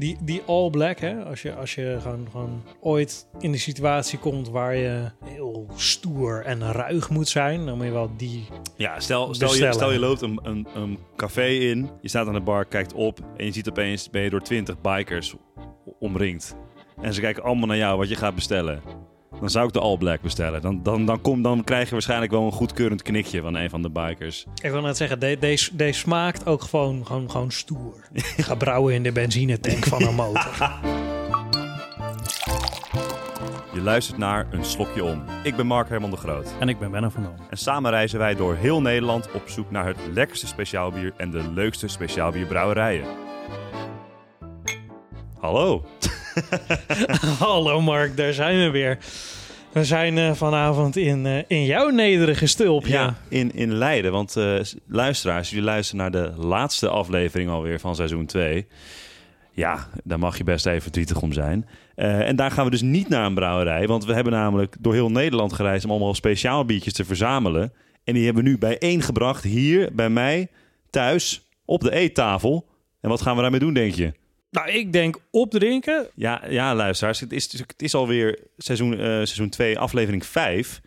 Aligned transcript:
die, 0.00 0.16
die 0.20 0.42
all 0.46 0.70
black, 0.70 0.98
hè? 0.98 1.24
Als 1.24 1.42
je, 1.42 1.54
als 1.54 1.74
je 1.74 1.98
gewoon, 2.00 2.28
gewoon 2.30 2.62
ooit 2.80 3.26
in 3.38 3.52
de 3.52 3.58
situatie 3.58 4.18
komt 4.18 4.48
waar 4.48 4.76
je 4.76 5.10
heel 5.24 5.66
stoer 5.76 6.42
en 6.44 6.72
ruig 6.72 7.10
moet 7.10 7.28
zijn, 7.28 7.66
dan 7.66 7.76
moet 7.76 7.86
je 7.86 7.92
wel 7.92 8.10
die. 8.16 8.46
Ja, 8.76 9.00
stel, 9.00 9.34
stel, 9.34 9.54
je, 9.54 9.72
stel 9.72 9.92
je 9.92 9.98
loopt 9.98 10.22
een, 10.22 10.40
een, 10.42 10.66
een 10.74 10.98
café 11.16 11.46
in, 11.46 11.90
je 12.00 12.08
staat 12.08 12.26
aan 12.26 12.34
de 12.34 12.40
bar, 12.40 12.64
kijkt 12.64 12.92
op 12.92 13.18
en 13.36 13.44
je 13.44 13.52
ziet 13.52 13.68
opeens 13.68 14.10
ben 14.10 14.22
je 14.22 14.30
door 14.30 14.42
20 14.42 14.80
bikers 14.80 15.34
omringd. 15.98 16.56
En 17.00 17.14
ze 17.14 17.20
kijken 17.20 17.42
allemaal 17.42 17.66
naar 17.66 17.76
jou 17.76 17.98
wat 17.98 18.08
je 18.08 18.16
gaat 18.16 18.34
bestellen. 18.34 18.82
Dan 19.40 19.50
zou 19.50 19.66
ik 19.66 19.72
de 19.72 19.80
All 19.80 19.96
Black 19.96 20.20
bestellen. 20.20 20.62
Dan, 20.62 20.82
dan, 20.82 21.04
dan, 21.06 21.20
kom, 21.20 21.42
dan 21.42 21.64
krijg 21.64 21.84
je 21.86 21.90
waarschijnlijk 21.90 22.30
wel 22.32 22.42
een 22.46 22.52
goedkeurend 22.52 23.02
knikje 23.02 23.40
van 23.40 23.54
een 23.54 23.70
van 23.70 23.82
de 23.82 23.90
bikers. 23.90 24.46
Ik 24.62 24.70
wil 24.70 24.80
net 24.80 24.96
zeggen, 24.96 25.20
de- 25.20 25.36
deze, 25.40 25.76
deze 25.76 25.98
smaakt 25.98 26.46
ook 26.46 26.62
gewoon, 26.62 27.06
gewoon, 27.06 27.30
gewoon 27.30 27.50
stoer. 27.50 28.08
Ga 28.46 28.54
brouwen 28.54 28.94
in 28.94 29.02
de 29.02 29.12
benzinetank 29.12 29.84
van 29.84 30.02
een 30.02 30.14
motor. 30.14 30.78
Je 33.74 33.80
luistert 33.80 34.18
naar 34.18 34.46
Een 34.50 34.64
Slokje 34.64 35.04
Om. 35.04 35.22
Ik 35.42 35.56
ben 35.56 35.66
Mark 35.66 35.88
Herman 35.88 36.10
de 36.10 36.16
Groot. 36.16 36.52
En 36.60 36.68
ik 36.68 36.78
ben 36.78 36.90
Benno 36.90 37.08
van 37.08 37.22
Dam. 37.22 37.34
En 37.50 37.56
samen 37.56 37.90
reizen 37.90 38.18
wij 38.18 38.34
door 38.34 38.54
heel 38.54 38.80
Nederland 38.80 39.30
op 39.32 39.42
zoek 39.48 39.70
naar 39.70 39.86
het 39.86 39.96
lekkerste 40.14 40.46
speciaalbier 40.46 41.12
en 41.16 41.30
de 41.30 41.50
leukste 41.54 41.88
speciaalbierbrouwerijen. 41.88 43.04
Hallo. 45.38 45.84
Hallo 47.38 47.80
Mark, 47.80 48.16
daar 48.16 48.32
zijn 48.32 48.58
we 48.58 48.70
weer. 48.70 48.98
We 49.72 49.84
zijn 49.84 50.18
eh, 50.18 50.32
vanavond 50.32 50.96
in, 50.96 51.26
eh, 51.26 51.42
in 51.46 51.64
jouw 51.64 51.88
nederige 51.88 52.46
stulpje. 52.46 52.92
Ja, 52.92 53.16
in, 53.28 53.54
in 53.54 53.72
Leiden. 53.72 54.12
Want 54.12 54.36
eh, 54.36 54.60
luisteraars, 54.86 55.50
jullie 55.50 55.64
luisteren 55.64 56.00
naar 56.00 56.22
de 56.22 56.32
laatste 56.36 56.88
aflevering 56.88 57.50
alweer 57.50 57.80
van 57.80 57.94
seizoen 57.94 58.26
2. 58.26 58.66
Ja, 59.52 59.88
daar 60.04 60.18
mag 60.18 60.38
je 60.38 60.44
best 60.44 60.66
even 60.66 60.82
verdrietig 60.82 61.22
om 61.22 61.32
zijn. 61.32 61.68
En 61.94 62.36
daar 62.36 62.50
gaan 62.50 62.64
we 62.64 62.70
dus 62.70 62.82
niet 62.82 63.08
naar 63.08 63.26
een 63.26 63.34
brouwerij. 63.34 63.86
Want 63.86 64.04
we 64.04 64.12
hebben 64.14 64.32
namelijk 64.32 64.76
door 64.80 64.92
heel 64.92 65.10
Nederland 65.10 65.52
gereisd 65.52 65.84
om 65.84 65.90
allemaal 65.90 66.14
speciaal 66.14 66.64
biertjes 66.64 66.92
te 66.92 67.04
verzamelen. 67.04 67.72
En 68.04 68.14
die 68.14 68.24
hebben 68.24 68.44
we 68.44 68.48
nu 68.48 68.58
bijeengebracht 68.58 69.44
hier 69.44 69.90
bij 69.92 70.10
mij 70.10 70.48
thuis 70.90 71.48
op 71.64 71.80
de 71.80 71.92
eettafel. 71.92 72.66
En 73.00 73.08
wat 73.08 73.20
gaan 73.20 73.36
we 73.36 73.42
daarmee 73.42 73.60
doen, 73.60 73.74
denk 73.74 73.94
je? 73.94 74.12
Nou, 74.50 74.70
ik 74.70 74.92
denk 74.92 75.16
opdrinken. 75.30 76.06
Ja, 76.14 76.42
ja 76.48 76.74
luisteraars, 76.74 77.20
het 77.20 77.32
is, 77.32 77.52
het 77.52 77.82
is 77.82 77.94
alweer 77.94 78.38
seizoen, 78.56 78.92
eh, 78.92 78.98
seizoen 79.06 79.48
2, 79.48 79.78
aflevering 79.78 80.26
5. 80.26 80.80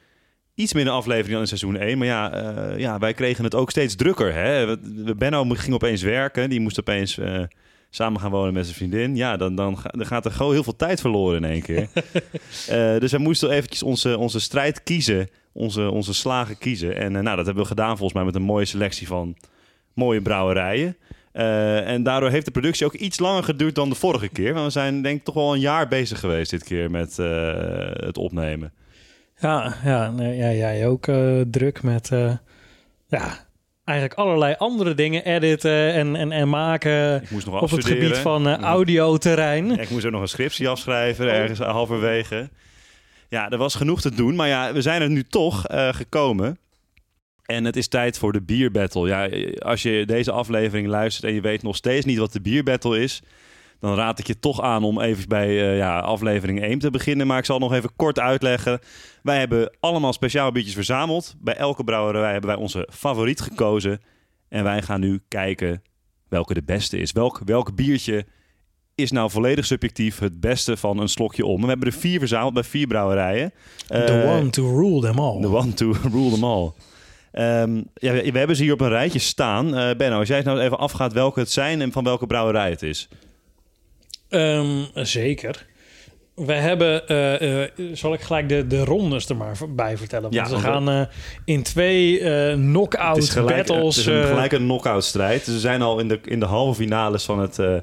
Iets 0.56 0.74
minder 0.74 0.94
aflevering 0.94 1.32
dan 1.32 1.42
in 1.42 1.48
seizoen 1.48 1.76
1. 1.76 1.98
Maar 1.98 2.08
ja, 2.08 2.32
eh, 2.34 2.80
ja 2.80 3.00
wij 3.00 3.14
kregen 3.14 3.44
het 3.44 3.56
ook 3.56 3.70
steeds 3.70 3.96
drukker. 3.96 4.34
Hè? 4.34 4.78
Benno 5.16 5.44
ging 5.50 5.74
opeens 5.74 6.02
werken. 6.02 6.50
Die 6.50 6.60
moest 6.60 6.80
opeens 6.80 7.18
eh, 7.18 7.44
samen 7.90 8.20
gaan 8.22 8.32
wonen 8.32 8.54
met 8.54 8.64
zijn 8.66 8.78
vriendin. 8.78 9.16
Ja, 9.16 9.38
dan, 9.38 9.56
dan, 9.56 9.78
ga- 9.78 9.90
dan 9.90 10.06
gaat 10.06 10.26
er 10.26 10.32
gewoon 10.32 10.54
heel 10.54 10.64
veel 10.64 10.76
tijd 10.76 11.02
verloren 11.02 11.44
in 11.44 11.50
één 11.52 11.62
keer. 11.62 11.88
Dus 13.00 13.12
wij 13.12 13.20
moesten 13.20 13.50
eventjes 13.50 13.84
onze, 13.84 14.18
onze 14.18 14.40
strijd 14.40 14.84
kiezen. 14.84 15.30
Onze, 15.52 15.90
onze 15.90 16.14
slagen 16.14 16.58
kiezen. 16.58 16.96
En 16.96 17.12
nou, 17.12 17.36
dat 17.36 17.46
hebben 17.46 17.64
we 17.64 17.70
gedaan 17.70 17.98
volgens 17.98 18.14
mij 18.14 18.24
met 18.24 18.36
een 18.36 18.42
mooie 18.42 18.66
selectie 18.66 19.08
van 19.08 19.36
mooie 19.94 20.22
brouwerijen. 20.22 20.98
Eh, 21.34 21.88
en 21.88 22.04
daardoor 22.04 22.30
heeft 22.30 22.46
de 22.46 22.52
productie 22.52 22.86
ook 22.86 22.94
iets 22.94 23.20
langer 23.20 23.44
geduurd 23.44 23.76
dan 23.76 23.90
de 23.90 23.96
vorige 23.96 24.30
keer. 24.30 24.54
Want 24.54 24.66
we 24.66 24.72
zijn 24.72 25.02
denk 25.02 25.18
ik 25.18 25.24
toch 25.24 25.36
wel 25.36 25.54
een 25.54 25.60
jaar 25.60 25.88
bezig 25.88 26.20
geweest 26.20 26.52
dit 26.52 26.64
keer 26.64 26.92
met 26.92 27.20
eh, 27.20 27.56
het 27.94 28.18
opnemen. 28.18 28.74
Ja, 29.38 29.76
ja, 29.84 30.12
nee, 30.12 30.38
ja 30.38 30.52
jij 30.52 30.88
ook 30.88 31.08
eh, 31.08 31.42
druk 31.48 31.84
met 31.84 32.10
ja, 33.08 33.46
eigenlijk 33.84 34.20
allerlei 34.20 34.56
andere 34.58 34.94
dingen 34.94 35.26
editen 35.26 35.94
en, 35.94 36.16
en, 36.16 36.32
en 36.32 36.50
maken 36.50 37.22
Ik 37.22 37.32
moest 37.32 37.46
nog 37.46 37.62
op 37.62 37.70
het 37.70 37.86
gebied 37.86 38.18
van 38.18 38.48
eh, 38.48 38.58
audioterrein. 38.58 39.70
Ja, 39.70 39.82
ik 39.82 39.90
moest 39.90 40.06
ook 40.06 40.12
nog 40.12 40.22
een 40.22 40.28
scriptie 40.28 40.70
afschrijven, 40.70 41.34
ergens 41.34 41.60
halverwege. 41.60 42.50
Ja, 43.30 43.50
er 43.50 43.58
was 43.58 43.76
genoeg 43.76 44.02
te 44.02 44.16
doen. 44.16 44.36
Maar 44.36 44.48
ja, 44.48 44.74
we 44.74 44.82
zijn 44.82 45.02
er 45.02 45.10
nu 45.10 45.24
toch 45.24 45.66
gekomen. 45.92 46.58
En 47.46 47.66
het 47.66 47.76
is 47.76 47.88
tijd 47.88 48.18
voor 48.18 48.32
de 48.34 48.42
bierbattle. 48.42 49.08
Ja, 49.08 49.30
als 49.60 49.82
je 49.82 50.04
deze 50.06 50.32
aflevering 50.32 50.88
luistert 50.88 51.26
en 51.26 51.34
je 51.34 51.42
weet 51.42 51.64
nog 51.64 51.76
steeds 51.76 52.06
niet 52.06 52.18
wat 52.18 52.34
de 52.34 52.42
bierbattle 52.42 53.00
is... 53.00 53.22
dan 53.80 53.96
raad 53.96 54.20
ik 54.20 54.28
je 54.28 54.40
toch 54.40 54.62
aan 54.62 54.84
om 54.84 55.02
even 55.02 55.28
bij 55.28 55.48
eh, 55.48 55.78
ja, 55.78 56.00
aflevering 56.00 56.62
1 56.62 56.80
te 56.80 56.90
beginnen. 56.92 57.28
Maar 57.28 57.38
ik 57.38 57.46
zal 57.46 57.60
nog 57.60 57.74
even 57.74 57.96
kort 57.96 58.20
uitleggen. 58.20 58.80
Wij 59.24 59.40
hebben 59.40 59.76
allemaal 59.80 60.14
speciaal 60.14 60.52
biertjes 60.52 60.76
verzameld. 60.76 61.36
Bij 61.40 61.56
elke 61.56 61.84
brouwerij 61.84 62.32
hebben 62.32 62.50
wij 62.50 62.60
onze 62.60 62.88
favoriet 62.92 63.42
gekozen. 63.42 64.02
En 64.50 64.64
wij 64.64 64.82
gaan 64.82 65.00
nu 65.00 65.22
kijken 65.28 65.82
welke 66.30 66.54
de 66.54 66.64
beste 66.64 66.98
is. 66.98 67.12
Welk, 67.12 67.42
welk 67.46 67.76
biertje 67.76 68.26
is 68.96 69.12
nou 69.12 69.30
volledig 69.32 69.66
subjectief 69.66 70.20
het 70.20 70.40
beste 70.40 70.78
van 70.78 70.98
een 71.00 71.10
slokje 71.10 71.46
om. 71.46 71.62
We 71.62 71.68
hebben 71.68 71.88
er 71.88 71.94
vier 71.94 72.20
verzameld 72.20 72.54
bij 72.54 72.64
vier 72.64 72.88
brouwerijen. 72.88 73.54
The 73.88 73.94
Eh, 74.04 74.38
one 74.38 74.50
to 74.50 74.78
rule 74.78 75.02
them 75.02 75.20
all. 75.20 75.42
The 75.42 75.50
one 75.50 75.74
to 75.74 75.96
rule 76.12 76.32
them 76.32 76.44
all. 76.44 76.72
Ehm, 77.34 77.82
ja, 77.94 78.14
we, 78.14 78.38
hebben 78.38 78.56
ze 78.56 78.64
hier 78.64 78.74
op 78.74 78.82
een 78.82 78.90
rijtje 78.90 79.20
staan. 79.20 79.76
Eh 79.76 79.96
Benno, 79.96 80.20
als 80.20 80.28
jij 80.28 80.42
nou 80.42 80.60
even 80.60 80.78
afgaat 80.78 81.14
welke 81.14 81.40
het 81.40 81.52
zijn 81.52 81.82
en 81.82 81.92
van 81.92 82.04
welke 82.04 82.28
brouwerij 82.28 82.70
het 82.70 82.82
is. 82.82 83.08
Ehm, 84.30 84.84
zeker. 84.94 85.66
We 86.36 86.54
hebben, 86.54 87.08
eh, 87.08 87.64
eh, 87.64 87.70
zal 87.94 88.14
ik 88.14 88.22
gelijk 88.22 88.50
de, 88.50 88.68
de 88.68 88.84
rondes 88.84 89.30
er 89.30 89.36
maar 89.36 89.58
bij 89.70 89.98
vertellen? 89.98 90.24
Want 90.32 90.36
Ja, 90.36 90.50
want 90.50 90.64
gaan 90.64 91.08
in 91.46 91.64
twee 91.64 92.24
Het 92.24 92.60
knock-out 92.60 93.18
is 93.18 93.30
gelijk, 93.30 93.56
battles. 93.56 93.96
het 93.96 94.06
is 94.06 94.12
een, 94.14 94.26
gelijk 94.26 94.52
een 94.52 94.64
knock-out 94.64 95.04
strijd. 95.04 95.46
Dus 95.46 95.54
we 95.54 95.60
zijn 95.60 95.82
al 95.82 96.00
in 96.00 96.08
de, 96.08 96.20
in 96.24 96.40
de 96.40 96.46
halve 96.46 96.82
finales 96.82 97.24
van 97.24 97.40
het, 97.40 97.58
nou 97.58 97.82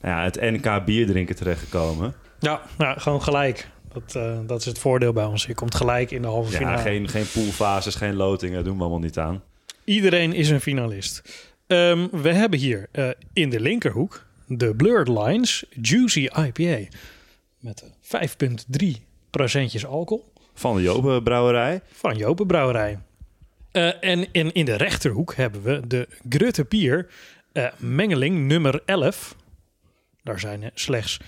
ja, 0.00 0.22
het 0.22 0.40
NK 0.40 0.84
bierdrinken 0.84 1.36
terechtgekomen. 1.36 2.14
ja, 2.38 2.60
nou, 2.78 3.00
gewoon 3.00 3.22
gelijk. 3.22 3.68
Dat, 4.04 4.14
eh, 4.14 4.38
dat 4.46 4.60
is 4.60 4.66
het 4.66 4.78
voordeel 4.78 5.12
bij 5.12 5.24
ons. 5.24 5.46
Je 5.46 5.54
komt 5.54 5.74
gelijk 5.74 6.10
in 6.10 6.22
de 6.22 6.28
halve 6.28 6.52
Ja, 6.52 6.58
finale. 6.58 6.78
geen, 6.82 7.08
geen 7.08 7.26
poolfases, 7.34 7.94
geen 7.94 8.14
lotingen, 8.14 8.64
doen 8.64 8.74
we 8.76 8.80
allemaal 8.80 8.98
niet 8.98 9.18
aan. 9.18 9.42
Iedereen 9.84 10.32
is 10.32 10.48
een 10.50 10.60
finalist. 10.60 11.22
Ehm, 11.66 12.08
we 12.12 12.32
hebben 12.32 12.58
hier 12.58 12.88
eh, 12.92 13.08
in 13.32 13.50
de 13.50 13.60
linkerhoek 13.60 14.26
de 14.46 14.74
Blurred 14.74 15.08
Lines 15.08 15.64
Juicy 15.82 16.28
IPA. 16.46 16.78
Met 17.58 17.84
eh, 18.10 18.20
5,3 18.20 18.86
procentjes 19.30 19.86
alcohol 19.86 20.32
Van 20.54 20.76
de 20.76 20.82
Jopen 20.82 21.22
brouwerij. 21.22 21.80
van 21.92 22.16
Jopen 22.16 22.46
Brouwerij. 22.46 22.98
Eh, 23.72 24.04
en 24.04 24.32
in, 24.32 24.52
in 24.52 24.64
de 24.64 24.74
rechterhoek 24.76 25.34
hebben 25.34 25.62
we 25.62 25.86
de 25.86 26.08
Grutte 26.28 26.64
Pier 26.64 27.06
mengeling 27.78 28.46
nummer 28.46 28.82
11. 28.84 29.36
Daar 30.22 30.40
zijn 30.40 30.62
er 30.62 30.70
slechts 30.74 31.20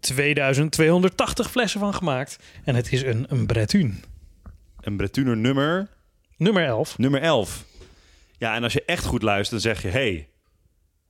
2280 0.00 1.50
flessen 1.50 1.80
van 1.80 1.94
gemaakt. 1.94 2.38
En 2.64 2.74
het 2.74 2.92
is 2.92 3.02
een, 3.02 3.26
een 3.28 3.46
Bretun. 3.46 4.02
Een 4.80 4.96
Bretuner 4.96 5.36
nummer 5.36 5.88
Nummer 6.36 6.64
11. 6.64 6.98
Nummer 6.98 7.20
11. 7.20 7.64
Ja, 8.38 8.54
en 8.54 8.62
als 8.62 8.72
je 8.72 8.82
echt 8.84 9.04
goed 9.04 9.22
luistert, 9.22 9.62
dan 9.62 9.72
zeg 9.72 9.82
je... 9.82 9.88
hey, 9.88 10.28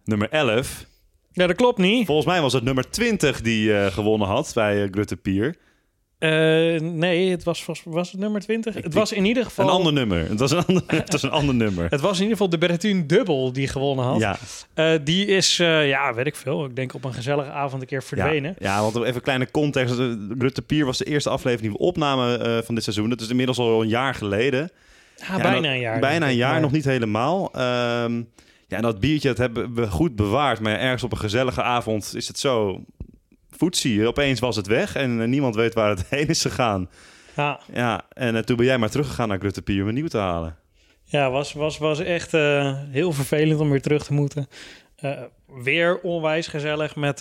nummer 0.05 0.31
11. 0.31 0.87
Ja, 1.33 1.47
dat 1.47 1.57
klopt 1.57 1.79
niet. 1.79 2.07
Volgens 2.07 2.27
mij 2.27 2.41
was 2.41 2.53
het 2.53 2.65
nummer 2.65 2.91
20 2.91 3.41
die 3.41 3.79
eh, 3.79 3.93
gewonnen 3.93 4.29
had 4.29 4.51
bij 4.55 4.83
uh, 4.83 4.89
Grutte 4.91 5.17
Pier. 5.17 5.57
Eh, 6.19 6.31
nee, 6.81 7.31
het 7.31 7.45
was, 7.45 7.65
was, 7.65 7.83
was 7.85 8.11
het 8.11 8.21
nummer 8.21 8.41
20? 8.41 8.75
het 8.75 8.95
was 8.95 9.13
in 9.13 9.25
ieder 9.25 9.45
geval... 9.45 9.65
Een 9.65 9.71
ander 9.73 9.93
nummer. 9.93 10.29
Het 10.29 10.41
was 10.41 10.51
een 10.51 10.65
ander, 10.67 10.83
het 11.03 11.13
was 11.13 11.23
een 11.23 11.31
ander 11.31 11.55
nummer. 11.55 11.87
Het 11.91 12.01
was 12.01 12.17
in 12.17 12.23
ieder 12.23 12.37
geval 12.37 12.49
de 12.49 12.59
Bretun 12.59 13.07
Dubbel 13.07 13.53
die 13.53 13.69
gewonnen 13.69 14.05
had. 14.05 14.19
Ja, 14.21 14.37
Eh, 14.75 14.93
die 15.05 15.27
is, 15.27 15.59
eh, 15.59 15.89
ja, 15.89 16.15
weet 16.15 16.27
ik 16.27 16.37
veel. 16.37 16.65
Ik 16.65 16.77
denk 16.77 16.95
op 16.95 17.05
een 17.05 17.15
gezellige 17.15 17.51
avond 17.51 17.83
een 17.83 17.89
keer 17.89 18.03
verdwenen. 18.03 18.57
ja, 18.59 18.77
ja, 18.77 18.81
want 18.83 18.97
even 18.97 19.15
een 19.15 19.21
kleine 19.21 19.51
context. 19.51 19.97
De 19.97 20.35
Grutte 20.39 20.63
Pier 20.63 20.85
was 20.85 20.99
de 20.99 21.05
eerste 21.05 21.31
aflevering 21.31 21.69
die 21.73 21.79
we 21.81 21.87
opnamen 21.87 22.65
van 22.65 22.75
dit 22.75 22.85
seizoen. 22.85 23.09
Dat 23.11 23.21
is 23.21 23.29
inmiddels 23.29 23.59
al 23.59 23.83
een 23.83 23.89
jaar 23.89 24.15
geleden. 24.15 24.71
Ja, 25.17 25.37
Ja, 25.37 25.43
bijna 25.43 25.69
een 25.73 25.81
jaar. 25.81 26.01
Bijna 26.01 26.29
een 26.29 26.37
jaar, 26.37 26.53
maar- 26.53 26.61
nog 26.61 26.73
niet 26.73 26.85
helemaal. 26.85 27.53
Ehm, 27.53 28.17
ja, 28.69 28.77
en 28.77 28.83
dat 28.83 29.01
biertje 29.01 29.29
dat 29.29 29.39
hebben 29.39 29.75
we 29.75 29.91
goed 29.91 30.17
bewaard. 30.17 30.61
Maar 30.61 30.79
ergens 30.79 31.03
op 31.03 31.13
een 31.13 31.19
gezellige 31.19 31.63
avond 31.63 32.13
is 32.17 32.29
het 32.29 32.39
zo... 32.39 32.81
Voetzie, 33.57 34.07
opeens 34.07 34.41
was 34.41 34.57
het 34.57 34.67
weg 34.67 34.95
en 34.95 35.21
eh, 35.21 35.29
niemand 35.29 35.55
weet 35.55 35.75
waar 35.75 35.89
het 35.89 36.05
heen 36.11 36.29
is 36.29 36.43
gegaan. 36.43 36.91
Ja, 37.37 37.61
Ja, 37.73 38.05
en 38.09 38.37
eh, 38.37 38.43
toen 38.43 38.57
ben 38.57 38.67
jij 38.67 38.79
maar 38.79 38.91
teruggegaan 38.91 39.29
naar 39.29 39.39
Grutte 39.39 39.63
Pier 39.63 39.83
om 39.83 39.89
een 39.89 39.95
nieuw 39.95 40.07
te 40.07 40.19
halen. 40.19 40.57
ja 41.05 41.31
was, 41.31 41.53
was, 41.53 41.79
was 41.79 41.99
echt 41.99 42.35
eh, 42.35 42.79
heel 42.91 43.13
vervelend 43.13 43.61
om 43.61 43.71
weer 43.71 43.83
terug 43.83 44.05
te 44.05 44.13
moeten. 44.13 44.49
Weer 45.63 46.01
onwijs 46.01 46.47
gezellig 46.47 46.97
met, 46.97 47.21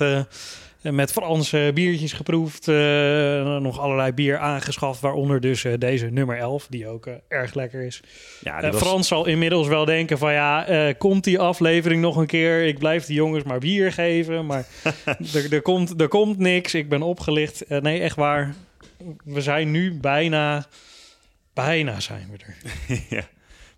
met 0.91 1.11
Franse 1.11 1.71
biertjes 1.73 2.13
geproefd. 2.13 2.67
eh, 2.67 2.75
nog 3.57 3.79
allerlei 3.79 4.11
bier 4.11 4.37
aangeschaft, 4.37 4.99
waaronder 5.01 5.39
dus 5.41 5.63
eh, 5.63 5.73
deze 5.77 6.05
nummer 6.05 6.37
11, 6.37 6.67
die 6.69 6.87
ook 6.87 7.05
eh, 7.05 7.13
erg 7.27 7.53
lekker 7.53 7.81
is. 7.85 8.01
Ja, 8.41 8.61
Eh, 8.61 8.71
was- 8.71 8.81
Frans 8.81 9.07
zal 9.07 9.25
inmiddels 9.25 9.67
wel 9.67 9.85
denken 9.85 10.17
van 10.17 10.33
ja, 10.33 10.65
eh, 10.65 10.93
komt 10.97 11.23
die 11.23 11.39
aflevering 11.39 12.01
nog 12.01 12.15
een 12.15 12.25
keer? 12.25 12.65
Ik 12.65 12.79
blijf 12.79 13.05
die 13.05 13.15
jongens 13.15 13.43
maar 13.43 13.59
bier 13.59 13.91
geven, 13.91 14.45
maar 14.45 14.65
er, 15.33 15.53
er, 15.53 15.61
komt, 15.61 16.01
er 16.01 16.07
komt 16.07 16.37
niks. 16.37 16.73
Ik 16.73 16.89
ben 16.89 17.01
opgelicht. 17.01 17.61
Eh, 17.61 17.81
nee, 17.81 17.99
echt 17.99 18.15
waar. 18.15 18.53
We 19.23 19.41
zijn 19.41 19.71
nu 19.71 19.99
bijna, 19.99 20.65
bijna 21.53 21.99
zijn 21.99 22.29
we 22.31 22.37
er. 22.45 22.55
ja. 23.17 23.23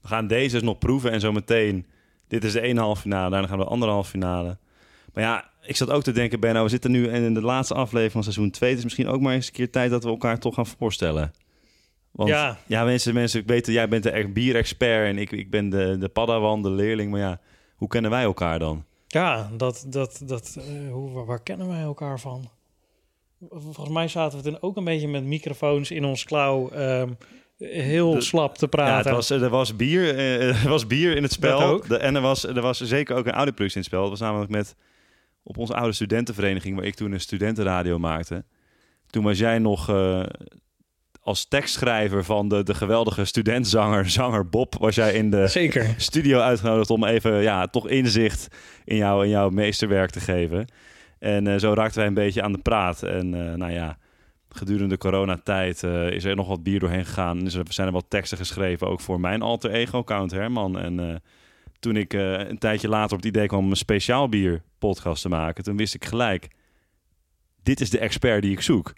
We 0.02 0.08
gaan 0.08 0.28
deze 0.28 0.54
dus 0.56 0.62
nog 0.64 0.78
proeven 0.78 1.12
en 1.12 1.20
zo 1.20 1.32
meteen... 1.32 1.86
Dit 2.28 2.44
is 2.44 2.52
de 2.54 2.62
ene 2.62 2.80
halve 2.80 3.02
finale, 3.02 3.30
daarna 3.30 3.48
gaan 3.48 3.58
we 3.58 3.64
de 3.64 3.70
andere 3.70 3.92
halve 3.92 4.10
finale. 4.10 4.58
Maar 5.14 5.24
ja, 5.24 5.50
ik 5.68 5.76
zat 5.76 5.90
ook 5.90 6.04
te 6.04 6.12
denken, 6.12 6.40
Benno, 6.40 6.64
we 6.64 6.70
zitten 6.70 6.92
nu 6.92 7.08
in 7.10 7.34
de 7.34 7.42
laatste 7.42 7.74
aflevering 7.74 8.12
van 8.12 8.24
seizoen 8.24 8.52
2. 8.52 8.70
Het 8.70 8.78
is 8.78 8.84
misschien 8.84 9.08
ook 9.08 9.22
maar 9.22 9.34
eens 9.34 9.48
een 9.48 9.54
keer 9.54 9.72
tijd 9.72 9.90
dat 9.92 10.04
we 10.04 10.10
elkaar 10.10 10.40
toch 10.40 10.54
gaan 10.54 10.66
voorstellen. 10.68 11.34
Want 12.12 12.30
ja, 12.30 12.58
Ja. 12.68 12.84
mensen, 12.84 13.14
mensen, 13.14 13.46
dat 13.48 13.66
jij 13.66 13.88
bent 13.88 14.04
de 14.04 14.10
echt 14.10 14.34
bierexpert 14.34 15.08
en 15.08 15.18
ik, 15.18 15.32
ik 15.32 15.50
ben 15.50 15.70
de, 15.70 15.98
de 16.00 16.10
padawan, 16.10 16.62
de 16.62 16.70
leerling. 16.70 17.12
Maar 17.12 17.20
ja, 17.20 17.40
hoe 17.76 17.88
kennen 17.88 18.12
wij 18.12 18.24
elkaar 18.24 18.60
dan? 18.60 18.84
Ja, 19.08 19.50
dat, 19.58 19.86
dat, 19.88 20.22
dat, 20.26 20.58
eh, 20.60 20.92
hoe, 20.92 21.26
waar, 21.26 21.42
kennen 21.44 21.68
wij 21.68 21.82
elkaar 21.82 22.20
van? 22.20 22.50
Volgens 23.50 23.90
mij 23.90 24.08
zaten 24.08 24.38
we 24.38 24.44
toen 24.44 24.62
ook 24.62 24.78
een 24.78 24.84
beetje 24.84 25.08
met 25.08 25.24
microfoons 25.24 25.92
in 25.92 26.06
ons 26.06 26.24
klauw 26.24 26.70
ehm, 26.70 27.10
heel 27.58 28.12
De- 28.12 28.22
slap 28.22 28.56
te 28.58 28.62
Ja, 28.66 28.68
praten. 28.70 28.96
het 28.96 29.16
was, 29.16 29.30
er, 29.30 29.50
was 29.50 29.76
bier, 29.76 30.16
eh, 30.18 30.50
er 30.64 30.70
was 30.70 30.88
bier 30.88 31.16
in 31.16 31.24
het 31.24 31.32
spel. 31.32 31.82
De- 31.88 31.98
en 31.98 32.16
er 32.16 32.22
was, 32.22 32.44
er 32.44 32.62
was 32.62 32.78
zeker 32.82 33.16
ook 33.16 33.26
een 33.26 33.32
audioproductie 33.32 33.76
in 33.76 33.82
het 33.82 33.86
spel. 33.92 34.02
Dat 34.02 34.10
was 34.10 34.20
namelijk 34.20 34.52
met 34.52 34.76
op 35.48 35.58
onze 35.58 35.76
oude 35.76 35.94
studentenvereniging, 35.94 36.76
waar 36.76 36.86
ik 36.86 36.96
toen 36.96 37.12
een 37.12 37.20
studentenradio 37.20 38.00
maakte. 38.00 38.46
Toen 39.08 39.24
was 39.24 39.38
jij 39.38 39.60
nog 39.60 39.90
eh, 39.90 40.24
als 41.20 41.48
tekstschrijver 41.48 42.24
van 42.24 42.48
de, 42.48 42.64
de 42.64 42.74
geweldige 42.74 43.26
studentzanger, 43.26 44.10
zanger 44.20 44.50
Bob, 44.50 44.76
was 44.80 44.96
jij 44.96 45.14
in 45.14 45.30
de 45.30 45.48
Zeker. 45.48 45.94
studio 45.98 46.40
uitgenodigd 46.40 46.90
om 46.90 47.06
even 47.06 47.42
ja, 47.42 47.68
toch 47.68 47.88
inzicht 47.88 48.48
in, 48.86 48.96
jou, 48.96 49.24
in 49.24 49.30
jouw 49.30 49.50
meesterwerk 49.50 50.10
te 50.10 50.20
geven. 50.20 50.68
En 51.20 51.48
eh, 51.48 51.60
zo 51.60 51.74
raakten 51.74 51.98
wij 51.98 52.08
een 52.08 52.14
beetje 52.14 52.42
aan 52.42 52.52
de 52.52 52.62
praat. 52.62 53.04
En 53.04 53.34
eh, 53.34 53.54
nou 53.54 53.72
ja, 53.72 53.98
gedurende 54.50 54.90
de 54.90 54.98
coronatijd 54.98 55.84
eh, 55.84 56.10
is 56.10 56.24
er 56.24 56.36
nog 56.36 56.48
wat 56.48 56.64
bier 56.64 56.80
doorheen 56.80 57.06
gegaan. 57.06 57.40
Dus 57.40 57.54
er 57.54 57.66
zijn 57.70 57.88
er 57.88 57.94
wat 57.94 58.10
teksten 58.10 58.38
geschreven, 58.38 58.88
ook 58.88 59.02
voor 59.02 59.20
mijn 59.20 59.42
alter 59.42 59.72
ego, 59.72 60.04
Count 60.04 60.32
Herman. 60.32 60.80
En 60.80 61.22
toen 61.80 61.96
ik 61.96 62.14
eh, 62.14 62.40
een 62.40 62.58
tijdje 62.58 62.88
later 62.88 63.18
op 63.18 63.24
het 63.24 63.36
idee 63.36 63.48
kwam 63.48 63.64
om 63.64 63.70
een 63.70 63.76
speciaal 63.76 64.30
bier 64.30 64.62
podcast 64.80 65.22
te 65.22 65.30
maken, 65.30 65.64
toen 65.64 65.78
wist 65.78 65.94
ik 65.94 66.06
gelijk, 66.06 66.48
dit 67.64 67.82
is 67.82 67.90
de 67.90 68.00
expert 68.00 68.42
die 68.42 68.52
ik 68.52 68.62
zoek. 68.62 68.94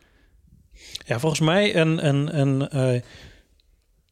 Ja, 1.06 1.20
volgens 1.20 1.42
mij 1.42 1.76
een, 1.76 2.08
een, 2.08 2.40
een, 2.40 2.70
eh, 2.70 3.02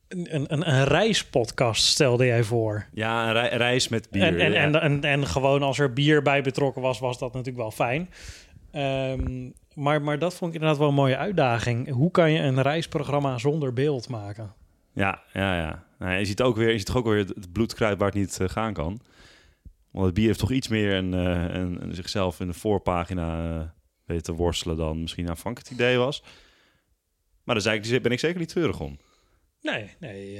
een, 0.07 0.67
een, 0.67 0.83
reispodcast 0.83 1.85
stelde 1.85 2.25
jij 2.25 2.43
voor. 2.43 2.85
Ja, 2.93 3.27
een 3.27 3.33
rei- 3.33 3.55
reis 3.55 3.87
met 3.87 4.09
bier. 4.11 4.23
En, 4.23 4.39
en, 4.39 4.51
ja. 4.51 4.61
en, 4.61 4.81
en, 4.81 5.01
en 5.01 5.27
gewoon 5.27 5.63
als 5.63 5.79
er 5.79 5.93
bier 5.93 6.21
bij 6.21 6.41
betrokken 6.41 6.81
was, 6.81 6.99
was 6.99 7.17
dat 7.17 7.33
natuurlijk 7.33 7.57
wel 7.57 7.71
fijn. 7.71 8.09
Ehm, 8.71 9.49
maar, 9.73 10.01
maar 10.01 10.19
dat 10.19 10.33
vond 10.33 10.49
ik 10.49 10.55
inderdaad 10.55 10.79
wel 10.79 10.89
een 10.89 10.93
mooie 10.93 11.17
uitdaging. 11.17 11.89
Hoe 11.89 12.11
kan 12.11 12.31
je 12.31 12.39
een 12.39 12.61
reisprogramma 12.61 13.37
zonder 13.37 13.73
beeld 13.73 14.09
maken? 14.09 14.53
Ja, 14.97 15.23
ja, 15.33 15.57
ja. 15.57 15.83
Nou, 15.99 16.17
je 16.17 16.25
ziet 16.25 16.41
ook 16.41 16.55
weer, 16.55 16.71
je 16.71 16.77
ziet 16.77 16.85
toch 16.85 16.95
ook 16.95 17.05
weer 17.05 17.17
het, 17.17 17.29
het 17.29 17.51
bloedkruid 17.51 17.97
waar 17.97 18.07
het 18.07 18.17
niet 18.17 18.39
eh, 18.39 18.49
gaan 18.49 18.73
kan. 18.73 18.99
Want 19.91 20.05
het 20.05 20.13
bier 20.13 20.25
heeft 20.25 20.39
toch 20.39 20.51
iets 20.51 20.67
meer 20.67 20.93
een, 20.93 21.13
eh, 21.13 21.55
een, 21.55 21.83
een 21.83 21.95
zichzelf 21.95 22.39
in 22.39 22.47
de 22.47 22.53
voorpagina 22.53 23.59
eh, 23.59 23.67
weten 24.05 24.23
te 24.23 24.33
worstelen 24.33 24.77
dan 24.77 25.01
misschien 25.01 25.29
aanvankelijk 25.29 25.69
het 25.69 25.79
idee 25.79 25.97
was. 25.97 26.23
Maar 27.43 27.55
daar 27.55 27.63
zei 27.63 27.79
ik, 27.79 28.01
ben 28.01 28.11
ik 28.11 28.19
zeker 28.19 28.39
niet 28.39 28.49
treurig 28.49 28.79
om. 28.79 28.97
Nee, 29.61 29.95
nee 29.99 30.39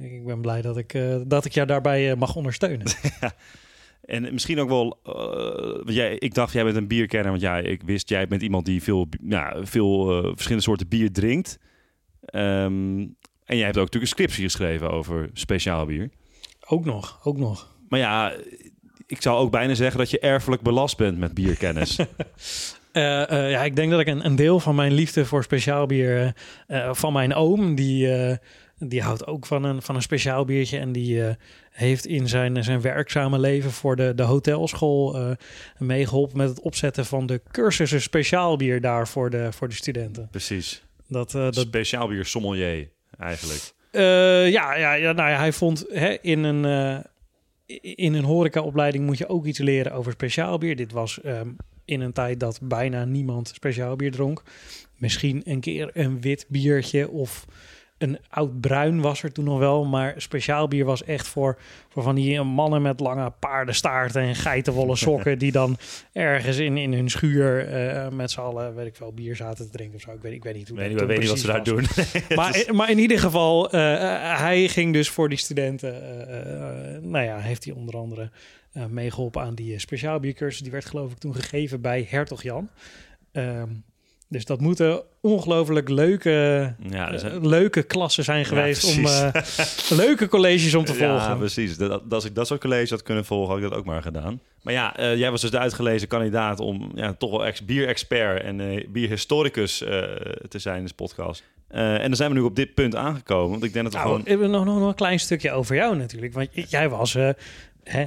ik 0.00 0.24
ben 0.24 0.40
blij 0.40 0.62
dat 0.62 0.76
ik, 0.76 0.98
dat 1.26 1.44
ik 1.44 1.52
jou 1.52 1.66
daarbij 1.66 2.16
mag 2.16 2.36
ondersteunen. 2.36 2.86
En 4.00 4.22
misschien 4.22 4.58
ook 4.58 4.68
wel, 4.68 5.00
want 5.02 5.92
jij, 5.92 6.14
ik 6.14 6.34
dacht 6.34 6.52
jij 6.52 6.64
bent 6.64 6.76
een 6.76 6.88
bierkenner, 6.88 7.30
want 7.30 7.42
ja, 7.42 7.58
ik 7.58 7.82
wist 7.82 8.08
jij 8.08 8.26
bent 8.26 8.42
iemand 8.42 8.66
die 8.66 8.82
veel, 8.82 9.08
ja, 9.22 9.64
veel 9.64 10.22
verschillende 10.22 10.62
soorten 10.62 10.88
bier 10.88 11.12
drinkt. 11.12 11.58
Ehm, 12.20 13.06
en 13.48 13.56
jij 13.56 13.64
hebt 13.64 13.78
ook 13.78 13.84
natuurlijk 13.84 14.12
een 14.12 14.18
scriptie 14.18 14.44
geschreven 14.44 14.90
over 14.90 15.30
speciaal 15.32 15.86
bier. 15.86 16.10
ook 16.66 16.84
nog, 16.84 17.20
ook 17.24 17.36
nog. 17.36 17.76
Maar 17.88 17.98
ja, 17.98 18.34
ik 19.06 19.22
zou 19.22 19.38
ook 19.38 19.50
bijna 19.50 19.74
zeggen 19.74 19.98
dat 19.98 20.10
je 20.10 20.18
erfelijk 20.18 20.62
belast 20.62 20.96
bent 20.96 21.18
met 21.18 21.34
bierkennis. 21.34 21.98
Eh, 22.92 23.30
eh, 23.30 23.50
ja, 23.50 23.64
ik 23.64 23.76
denk 23.76 23.90
dat 23.90 24.00
ik 24.00 24.06
een, 24.06 24.24
een 24.24 24.36
deel 24.36 24.60
van 24.60 24.74
mijn 24.74 24.92
liefde 24.92 25.24
voor 25.24 25.42
speciaal 25.42 25.86
bier 25.86 26.34
eh, 26.66 26.94
van 26.94 27.12
mijn 27.12 27.34
oom, 27.34 27.74
die, 27.74 28.08
die 28.78 29.02
houdt 29.02 29.26
ook 29.26 29.46
van 29.46 29.64
een, 29.64 29.82
van 29.82 29.94
een 29.94 30.02
speciaal 30.02 30.44
biertje 30.44 30.78
en 30.78 30.92
die 30.92 31.36
heeft 31.78 32.06
in 32.06 32.28
zijn, 32.28 32.64
zijn 32.64 32.80
werkzame 32.80 33.38
leven 33.38 33.70
voor 33.70 33.96
de, 33.96 34.14
de 34.14 34.22
hotelschool 34.22 35.16
eh, 35.16 35.30
meegeholpen 35.78 36.36
met 36.36 36.48
het 36.48 36.60
opzetten 36.60 37.06
van 37.06 37.26
de 37.26 37.40
cursussen 37.50 38.02
speciaal 38.02 38.56
bier 38.56 38.80
daar 38.80 39.08
voor 39.08 39.30
de, 39.30 39.52
voor 39.52 39.68
de 39.68 39.74
studenten. 39.74 40.28
Precies. 40.30 40.82
Dat, 41.08 41.30
dat, 41.30 41.54
Speciaal 41.54 42.08
bier 42.08 42.24
sommelier, 42.24 42.90
eigenlijk. 43.18 43.72
Eh, 43.90 44.50
ja, 44.50 44.74
ja, 44.74 44.92
ja, 44.92 45.12
nou 45.12 45.30
ja, 45.30 45.38
hij 45.38 45.52
vond 45.52 45.84
hè, 45.88 46.16
in 46.20 46.42
een, 46.42 46.64
eh, 46.64 47.04
in 47.82 48.14
een 48.14 48.24
horecaopleiding 48.24 49.06
moet 49.06 49.18
je 49.18 49.28
ook 49.28 49.46
iets 49.46 49.58
leren 49.58 49.92
over 49.92 50.12
speciaal 50.12 50.58
bier. 50.58 50.76
Dit 50.76 50.92
was 50.92 51.20
ehm, 51.20 51.48
in 51.84 52.00
een 52.00 52.12
tijd 52.12 52.40
dat 52.40 52.60
bijna 52.62 53.04
niemand 53.04 53.48
speciaal 53.48 53.96
bier 53.96 54.10
dronk. 54.10 54.42
Misschien 54.96 55.42
een 55.44 55.60
keer 55.60 55.90
een 55.92 56.20
wit 56.20 56.46
biertje 56.48 57.08
of 57.08 57.44
een 57.98 58.18
oud 58.30 58.60
bruin 58.60 59.00
was 59.00 59.22
er 59.22 59.32
toen 59.32 59.44
nog 59.44 59.58
wel. 59.58 59.84
Maar 59.84 60.14
speciaal 60.16 60.68
bier 60.68 60.84
was 60.84 61.04
echt 61.04 61.28
voor, 61.28 61.58
voor 61.88 62.02
van 62.02 62.14
die 62.14 62.42
mannen 62.42 62.82
met 62.82 63.00
lange 63.00 63.32
paardenstaarten 63.38 64.22
en 64.22 64.34
geitenwolle 64.34 64.96
sokken. 65.06 65.38
die 65.38 65.52
dan 65.52 65.76
ergens 66.12 66.56
in, 66.58 66.76
in 66.76 66.92
hun 66.92 67.10
schuur 67.10 67.68
eh, 67.68 68.08
met 68.08 68.30
z'n 68.30 68.40
allen, 68.40 68.74
weet 68.74 68.86
ik 68.86 68.96
wel, 68.96 69.12
bier 69.12 69.36
zaten 69.36 69.64
te 69.64 69.76
drinken 69.76 69.96
of 69.96 70.00
zo. 70.00 70.10
Ik 70.10 70.22
weet, 70.22 70.32
ik 70.32 70.42
weet 70.44 70.54
niet 70.54 70.68
hoe 70.68 70.78
weet 70.78 70.98
dat 70.98 70.98
niet, 70.98 71.08
weet 71.08 71.18
niet 71.18 71.28
wat 71.28 71.38
ze 71.38 71.46
daar 71.46 71.58
was. 71.58 71.68
doen. 71.68 71.86
Maar, 72.36 72.64
maar 72.72 72.90
in 72.90 72.98
ieder 72.98 73.18
geval, 73.18 73.70
eh, 73.70 73.92
eh, 73.94 74.38
hij 74.40 74.68
ging 74.68 74.92
dus 74.92 75.08
voor 75.08 75.28
die 75.28 75.38
studenten, 75.38 75.94
eh, 76.28 77.02
nou 77.02 77.24
ja, 77.24 77.38
heeft 77.38 77.64
hij 77.64 77.74
onder 77.74 77.96
andere 77.96 78.30
eh, 78.72 78.86
meegeholpen 78.86 79.42
aan 79.42 79.54
die 79.54 79.72
eh, 79.74 79.78
speciaalbiercursus. 79.78 80.60
Die 80.62 80.70
werd 80.70 80.84
geloof 80.84 81.12
ik 81.12 81.18
toen 81.18 81.34
gegeven 81.34 81.80
bij 81.80 82.06
Hertog 82.10 82.42
Jan. 82.42 82.68
Ehm, 83.32 83.68
dus 84.28 84.44
dat 84.44 84.60
moeten 84.60 85.02
ongelooflijk 85.20 85.88
leuke, 85.88 86.30
Ja, 86.90 87.12
eh, 87.12 87.42
leuke 87.42 87.82
klassen 87.82 88.24
zijn 88.24 88.44
geweest 88.44 88.96
om 88.96 89.04
eh, 89.06 89.28
leuke 90.04 90.28
colleges 90.28 90.74
om 90.74 90.84
te 90.84 90.92
Ja, 90.92 90.98
volgen. 91.18 91.38
precies. 91.38 91.76
Dat, 91.76 92.02
als 92.10 92.24
ik 92.24 92.34
dat 92.34 92.46
soort 92.46 92.60
college 92.60 92.94
had 92.94 93.02
kunnen 93.02 93.24
volgen, 93.24 93.54
had 93.54 93.62
ik 93.62 93.68
dat 93.70 93.78
ook 93.78 93.84
maar 93.84 94.02
gedaan. 94.02 94.40
Maar 94.62 94.72
ja, 94.74 94.96
eh, 94.96 95.16
jij 95.16 95.30
was 95.30 95.40
dus 95.40 95.50
de 95.50 95.58
uitgelezen 95.58 96.08
kandidaat 96.08 96.60
om 96.60 96.90
ja, 96.94 97.12
toch 97.12 97.30
wel 97.30 97.46
ex 97.46 97.64
bierexpert 97.64 98.42
en 98.42 98.84
bierhistoricus 98.92 99.78
te 100.48 100.58
zijn 100.58 100.76
in 100.76 100.82
deze 100.82 100.94
podcast. 100.94 101.42
En 101.68 102.00
dan 102.02 102.16
zijn 102.16 102.30
we 102.30 102.36
nu 102.36 102.42
op 102.42 102.56
dit 102.56 102.74
punt 102.74 102.94
aangekomen. 102.96 103.50
Want 103.50 103.64
ik 103.64 103.72
denk 103.72 103.84
dat 103.84 104.02
we 104.02 104.08
Nou, 104.08 104.22
gewoon... 104.24 104.50
nog, 104.50 104.64
nog, 104.64 104.78
nog 104.78 104.88
een 104.88 104.94
klein 104.94 105.20
stukje 105.20 105.50
over 105.52 105.76
jou 105.76 105.96
natuurlijk. 105.96 106.32
Want 106.32 106.48
jij 106.52 106.88
was 106.88 107.16
hè, 107.84 108.04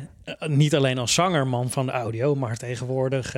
niet 0.47 0.75
alleen 0.75 0.97
als 0.97 1.13
zangerman 1.13 1.69
van 1.69 1.85
de 1.85 1.91
audio, 1.91 2.35
maar 2.35 2.57
tegenwoordig 2.57 3.35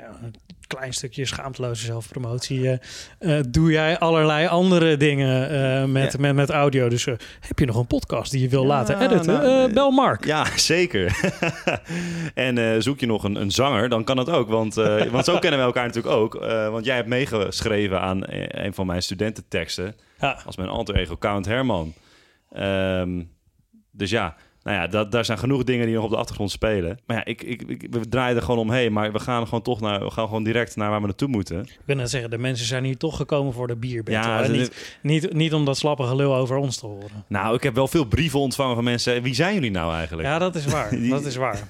ja, 0.00 0.18
een 0.22 0.34
klein 0.66 0.92
stukje 0.92 1.24
schaamteloze 1.26 1.84
zelfpromotie. 1.84 2.68
eh, 2.70 3.38
eh, 3.38 3.44
doe 3.48 3.70
jij 3.70 3.98
allerlei 3.98 4.46
andere 4.46 4.96
dingen 4.96 5.50
eh, 5.50 5.84
met, 5.84 6.12
Ja. 6.12 6.18
met, 6.20 6.34
met 6.34 6.50
audio. 6.50 6.88
Dus 6.88 7.04
heb 7.40 7.58
je 7.58 7.66
nog 7.66 7.76
een 7.76 7.86
podcast 7.86 8.30
die 8.30 8.40
je 8.40 8.48
wil 8.48 8.62
Ja, 8.62 8.68
laten 8.68 9.00
editen? 9.00 9.34
nou, 9.42 9.72
bel 9.72 9.90
Mark. 9.90 10.24
Ja, 10.24 10.44
zeker. 10.72 11.20
en 12.34 12.82
zoek 12.82 13.00
je 13.00 13.06
nog 13.06 13.24
een, 13.24 13.34
een 13.40 13.50
zanger, 13.50 13.88
dan 13.88 14.04
kan 14.04 14.16
dat 14.16 14.30
ook. 14.30 14.48
Want, 14.48 14.74
want 15.14 15.24
zo 15.24 15.38
kennen 15.38 15.58
we 15.60 15.66
elkaar 15.66 15.86
natuurlijk 15.86 16.14
ook. 16.14 16.34
Want 16.70 16.84
jij 16.84 16.96
hebt 16.96 17.08
meegeschreven 17.08 18.00
aan 18.00 18.20
een 18.48 18.74
van 18.74 18.86
mijn 18.86 19.02
studententeksten. 19.02 19.94
Ja. 20.20 20.40
Als 20.46 20.56
mijn 20.56 20.68
alter 20.68 20.96
ego 20.96 21.16
Count 21.16 21.46
Herman. 21.46 21.92
Ehm, 22.52 23.22
dus 23.90 24.10
ja, 24.10 24.36
nou 24.62 24.76
ja, 24.76 24.86
dat, 24.86 25.12
daar 25.12 25.24
zijn 25.24 25.38
genoeg 25.38 25.64
dingen 25.64 25.86
die 25.86 25.94
nog 25.94 26.04
op 26.04 26.10
de 26.10 26.16
achtergrond 26.16 26.50
spelen. 26.50 26.98
Maar 27.06 27.16
ja, 27.16 27.24
ik, 27.24 27.42
ik, 27.42 27.62
ik- 27.62 27.86
we 27.90 28.08
draaien 28.08 28.36
er 28.36 28.42
gewoon 28.42 28.60
omheen. 28.60 28.92
Maar 28.92 29.12
we 29.12 29.18
gaan 29.18 29.44
gewoon 29.44 29.62
toch 29.62 29.80
naar, 29.80 30.04
we 30.04 30.10
gaan 30.10 30.26
gewoon 30.26 30.44
direct 30.44 30.76
naar 30.76 30.90
waar 30.90 31.00
we 31.00 31.06
naartoe 31.06 31.28
moeten. 31.28 31.60
Ik 31.60 31.78
wil 31.84 31.96
net 31.96 32.10
zeggen, 32.10 32.30
de 32.30 32.38
mensen 32.38 32.66
zijn 32.66 32.84
hier 32.84 32.96
toch 32.96 33.16
gekomen 33.16 33.52
voor 33.52 33.66
de 33.66 33.76
bierbattle. 33.76 34.32
Ja, 34.32 34.46
niet, 34.46 34.98
niet, 35.02 35.32
niet 35.32 35.54
om 35.54 35.64
dat 35.64 35.76
slappe 35.78 36.02
gelul 36.02 36.34
over 36.34 36.56
ons 36.56 36.76
te 36.76 36.86
horen. 36.86 37.24
Nou, 37.28 37.54
ik 37.54 37.62
heb 37.62 37.74
wel 37.74 37.88
veel 37.88 38.04
brieven 38.04 38.38
ontvangen 38.40 38.74
van 38.74 38.84
mensen. 38.84 39.22
Wie 39.22 39.34
zijn 39.34 39.54
jullie 39.54 39.70
nou 39.70 39.94
eigenlijk? 39.94 40.28
Ja, 40.28 40.38
dat 40.38 40.54
is 40.54 40.64
waar. 40.74 40.90
Die- 40.90 41.10
Dat 41.10 41.24
is 41.24 41.36
waar. 41.36 41.68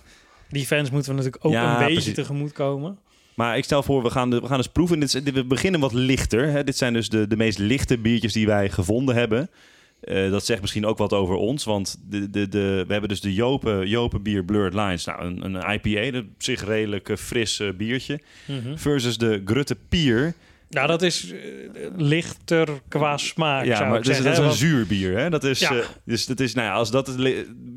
Die 0.49 0.67
fans 0.67 0.91
moeten 0.91 1.11
we 1.11 1.17
natuurlijk 1.17 1.45
ook 1.45 1.53
Ja, 1.53 1.73
een 1.73 1.79
beetje 1.79 1.93
precies. 1.95 2.15
tegemoet 2.15 2.53
komen. 2.53 2.99
Maar 3.35 3.57
ik 3.57 3.65
stel 3.65 3.83
voor, 3.83 4.03
we 4.03 4.11
gaan, 4.11 4.31
de, 4.31 4.41
we 4.41 4.47
gaan 4.47 4.57
eens 4.57 4.69
proeven. 4.69 5.01
Dit- 5.01 5.33
we 5.33 5.45
beginnen 5.45 5.81
wat 5.81 5.93
lichter. 5.93 6.47
Hè. 6.51 6.65
Dit 6.65 6.77
zijn 6.77 6.93
dus 6.93 7.09
de, 7.09 7.27
de 7.27 7.37
meest 7.37 7.59
lichte 7.59 7.99
biertjes 7.99 8.33
die 8.33 8.47
wij 8.47 8.71
gevonden 8.71 9.15
hebben. 9.15 9.51
Eh, 10.01 10.31
dat 10.31 10.45
zegt 10.45 10.61
misschien 10.61 10.87
ook 10.87 10.99
wat 10.99 11.13
over 11.13 11.35
ons. 11.35 11.65
Want 11.65 12.01
de, 12.09 12.31
de, 12.31 12.49
de, 12.49 12.85
we 12.87 12.93
hebben 12.93 13.09
dus 13.09 13.21
de 13.21 13.35
Jopen, 13.35 13.89
Jopen 13.89 14.23
bier 14.23 14.45
Blurred 14.45 14.75
Lines. 14.75 15.05
Nou, 15.05 15.25
een, 15.25 15.45
een 15.45 15.73
IPA, 15.73 16.11
dat 16.11 16.23
op 16.23 16.43
zich 16.43 16.65
redelijk 16.65 17.09
eh, 17.09 17.17
fris 17.17 17.61
eh, 17.61 17.73
biertje. 17.73 18.21
Versus 18.75 19.19
de 19.19 19.43
Grutte 19.45 19.77
Pier. 19.89 20.35
Nou, 20.71 20.87
dat 20.87 21.03
is 21.03 21.33
eh, 21.33 21.39
lichter 21.97 22.69
qua 22.89 23.17
smaak, 23.17 23.65
ja, 23.65 23.77
zou 23.77 23.89
maar 23.89 23.99
ik 23.99 24.05
dat 24.05 24.17
is, 24.17 24.23
zeggen. 24.23 24.43
dat 24.43 24.53
is 24.55 24.61
hè, 24.61 24.67
een 24.67 24.71
zuur 24.75 24.87
bier. 24.87 25.19
Hè? 25.19 25.31
Dat 25.31 25.45
is, 25.45 25.59
Ja. 25.61 25.71
eh, 25.77 25.85
dus 26.05 26.27
dat 26.27 26.41
is, 26.41 26.55
nou 26.55 26.67
ja, 26.67 26.73
als 26.75 26.91
dat 26.91 27.07
het 27.07 27.17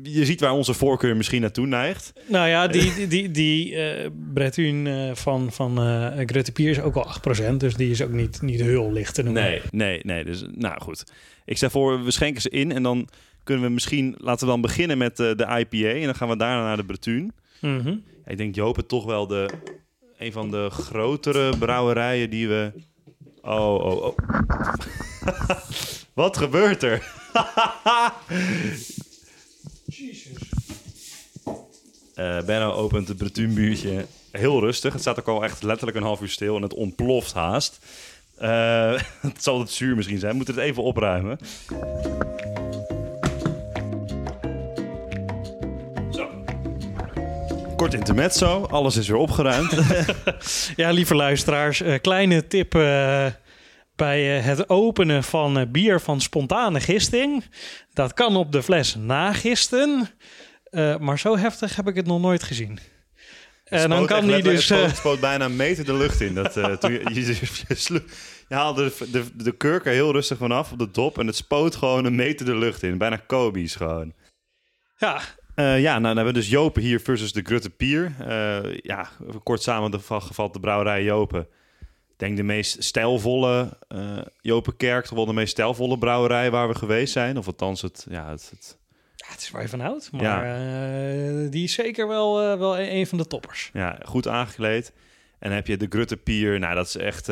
je 0.02 0.24
ziet 0.24 0.40
waar 0.40 0.52
onze 0.52 0.74
voorkeur 0.74 1.16
misschien 1.16 1.40
naartoe 1.40 1.66
neigt. 1.66 2.12
Nou 2.26 2.48
ja, 2.48 2.66
die, 2.66 2.94
die, 2.94 3.06
die, 3.06 3.30
die 3.30 3.74
eh 3.76 4.10
Bretun 4.34 4.86
eh, 4.86 5.14
van, 5.14 5.52
van 5.52 5.78
eh 5.82 6.26
Grutte 6.26 6.52
Pier 6.52 6.70
is 6.70 6.80
ook 6.80 6.94
al 6.96 7.06
8%. 7.52 7.56
Dus 7.56 7.74
die 7.74 7.90
is 7.90 8.02
ook 8.02 8.10
niet, 8.12 8.42
niet 8.42 8.60
heel 8.60 8.92
licht 8.92 9.14
te 9.14 9.22
noemen. 9.22 9.42
Nee, 9.42 9.60
nee, 9.70 10.00
nee. 10.02 10.24
Dus 10.24 10.44
nou 10.54 10.80
goed. 10.80 11.04
Ik 11.44 11.56
stel 11.56 11.70
voor, 11.70 12.04
we 12.04 12.10
schenken 12.10 12.42
ze 12.42 12.48
in 12.50 12.72
en 12.72 12.82
dan 12.82 13.08
kunnen 13.44 13.64
we 13.64 13.70
misschien, 13.70 14.14
laten 14.18 14.46
we 14.46 14.52
dan 14.52 14.60
beginnen 14.60 14.98
met 14.98 15.20
eh, 15.20 15.30
de 15.36 15.66
IPA 15.68 15.88
en 15.98 16.04
dan 16.04 16.14
gaan 16.14 16.28
we 16.28 16.36
daarna 16.36 16.62
naar 16.62 16.76
de 16.76 16.84
Bretuun. 16.84 17.32
Mhm. 17.60 17.96
Ik 18.26 18.36
denk 18.36 18.54
Jopen 18.54 18.86
toch 18.86 19.04
wel 19.04 19.26
de, 19.26 19.48
een 20.18 20.32
van 20.32 20.50
de 20.50 20.70
grotere 20.70 21.56
brouwerijen 21.58 22.30
die 22.30 22.48
we... 22.48 22.72
Oh, 23.42 23.74
oh, 23.74 24.02
oh. 24.02 24.16
Wat 26.14 26.36
gebeurt 26.36 26.82
er? 26.82 27.02
Eh 32.14 32.42
Benno 32.44 32.72
opent 32.72 33.08
het 33.08 33.16
Bretuunbuurtje 33.16 34.06
heel 34.30 34.60
rustig. 34.60 34.92
Het 34.92 35.02
staat 35.02 35.18
ook 35.18 35.28
al 35.28 35.44
echt 35.44 35.62
letterlijk 35.62 35.96
een 35.96 36.02
half 36.02 36.20
uur 36.20 36.28
stil 36.28 36.56
en 36.56 36.62
het 36.62 36.74
ontploft 36.74 37.32
haast. 37.32 37.78
Eh, 38.36 39.00
het 39.28 39.42
zal 39.42 39.58
het 39.58 39.70
zuur 39.70 39.96
misschien 39.96 40.18
zijn. 40.18 40.30
We 40.30 40.36
moeten 40.36 40.54
het 40.54 40.64
even 40.64 40.82
opruimen. 40.82 41.38
Kort 47.84 47.96
intermezzo. 47.96 48.66
Alles 48.70 48.96
is 48.96 49.08
weer 49.08 49.16
opgeruimd. 49.16 49.72
Ja, 50.76 50.90
lieve 50.90 51.14
luisteraars, 51.14 51.80
eh, 51.80 52.00
kleine 52.00 52.46
tip 52.46 52.74
eh, 52.74 53.26
bij 53.96 54.38
eh, 54.38 54.44
het 54.44 54.68
openen 54.68 55.24
van 55.24 55.66
bier 55.72 56.00
van 56.00 56.20
spontane 56.20 56.80
gisting. 56.80 57.44
Dat 57.92 58.14
kan 58.14 58.36
op 58.36 58.52
de 58.52 58.62
fles 58.62 58.94
nagisten, 58.94 60.08
Eh, 60.64 60.96
maar 60.98 61.18
zo 61.18 61.36
heftig 61.38 61.76
heb 61.76 61.88
ik 61.88 61.94
het 61.96 62.06
nog 62.06 62.20
nooit 62.20 62.42
gezien. 62.42 62.78
En 63.64 63.88
dan 63.90 64.06
kan 64.06 64.26
letterlijk- 64.26 64.56
dus... 64.56 64.68
Het 64.68 64.78
eh, 64.78 64.84
spoot, 64.84 64.96
spoot 64.96 65.20
bijna 65.20 65.44
een 65.44 65.56
meter 65.56 65.84
de 65.84 65.94
lucht 65.96 66.20
in. 66.20 66.34
Dat, 66.34 66.56
eh, 66.56 66.72
toen 66.72 66.92
je, 66.92 67.00
je, 67.12 67.26
je, 67.26 67.36
je 67.68 67.74
slo- 67.74 68.02
je 68.48 68.54
haalde 68.54 68.92
de, 68.98 69.10
de, 69.10 69.24
de 69.44 69.52
kurk 69.56 69.86
er 69.86 69.92
heel 69.92 70.12
rustig 70.12 70.38
vanaf 70.38 70.72
op 70.72 70.78
de 70.78 70.90
dop. 70.90 71.18
En 71.18 71.26
het 71.26 71.36
spoot 71.36 71.76
gewoon 71.76 72.04
een 72.04 72.14
meter 72.14 72.46
de 72.46 72.56
lucht 72.56 72.82
in. 72.82 72.98
Bijna 72.98 73.16
Kobe's 73.16 73.74
gewoon. 73.76 74.12
ja, 74.96 75.20
Eh, 75.54 75.80
ja, 75.80 75.90
nou, 75.98 76.02
dan 76.02 76.16
hebben 76.16 76.34
we 76.34 76.40
dus 76.40 76.48
Jopen 76.50 76.82
hier 76.82 77.00
versus 77.00 77.32
de 77.32 77.42
Grutte 77.42 77.70
Pier. 77.70 78.14
Eh, 78.20 78.74
ja, 78.76 79.08
kort 79.42 79.62
samengevat 79.62 80.52
de 80.52 80.60
brouwerij 80.60 81.02
Jopen. 81.04 81.40
Ik 82.10 82.20
denk 82.20 82.36
de 82.36 82.42
meest 82.42 82.82
stijlvolle 82.84 83.78
eh 83.88 84.18
Jopenkerk. 84.40 85.04
Toch 85.04 85.16
wel 85.16 85.26
de 85.26 85.32
meest 85.32 85.50
stijlvolle 85.52 85.98
brouwerij 85.98 86.50
waar 86.50 86.68
we 86.68 86.74
geweest 86.74 87.12
zijn. 87.12 87.38
Of 87.38 87.46
althans 87.46 87.82
het... 87.82 88.06
Ja, 88.10 88.30
het, 88.30 88.48
het 88.50 88.78
ja, 89.16 89.26
het 89.30 89.40
is 89.40 89.50
wel 89.50 89.62
even 89.62 89.80
oud, 89.80 90.08
maar 90.12 90.22
Ja. 90.22 90.42
eh, 91.44 91.50
die 91.50 91.64
is 91.64 91.72
zeker 91.72 92.08
wel, 92.08 92.58
wel 92.58 92.78
een 92.78 92.94
een 92.94 93.06
van 93.06 93.18
de 93.18 93.26
toppers. 93.26 93.70
Ja, 93.72 93.98
goed 94.04 94.28
aangekleed. 94.28 94.92
En 95.38 95.48
dan 95.48 95.52
heb 95.52 95.66
je 95.66 95.76
de 95.76 95.86
Grutte 95.88 96.16
Pier. 96.16 96.58
Nou, 96.58 96.74
dat 96.74 96.86
is 96.86 96.96
echt... 96.96 97.28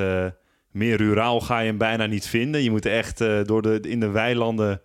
meer 0.70 0.96
ruraal 0.96 1.40
ga 1.40 1.58
je 1.58 1.66
hem 1.66 1.78
bijna 1.78 2.06
niet 2.06 2.26
vinden. 2.26 2.62
Je 2.62 2.70
moet 2.70 2.86
echt 2.86 3.18
door 3.18 3.62
de, 3.62 3.80
in 3.80 4.00
de 4.00 4.10
weilanden 4.10 4.80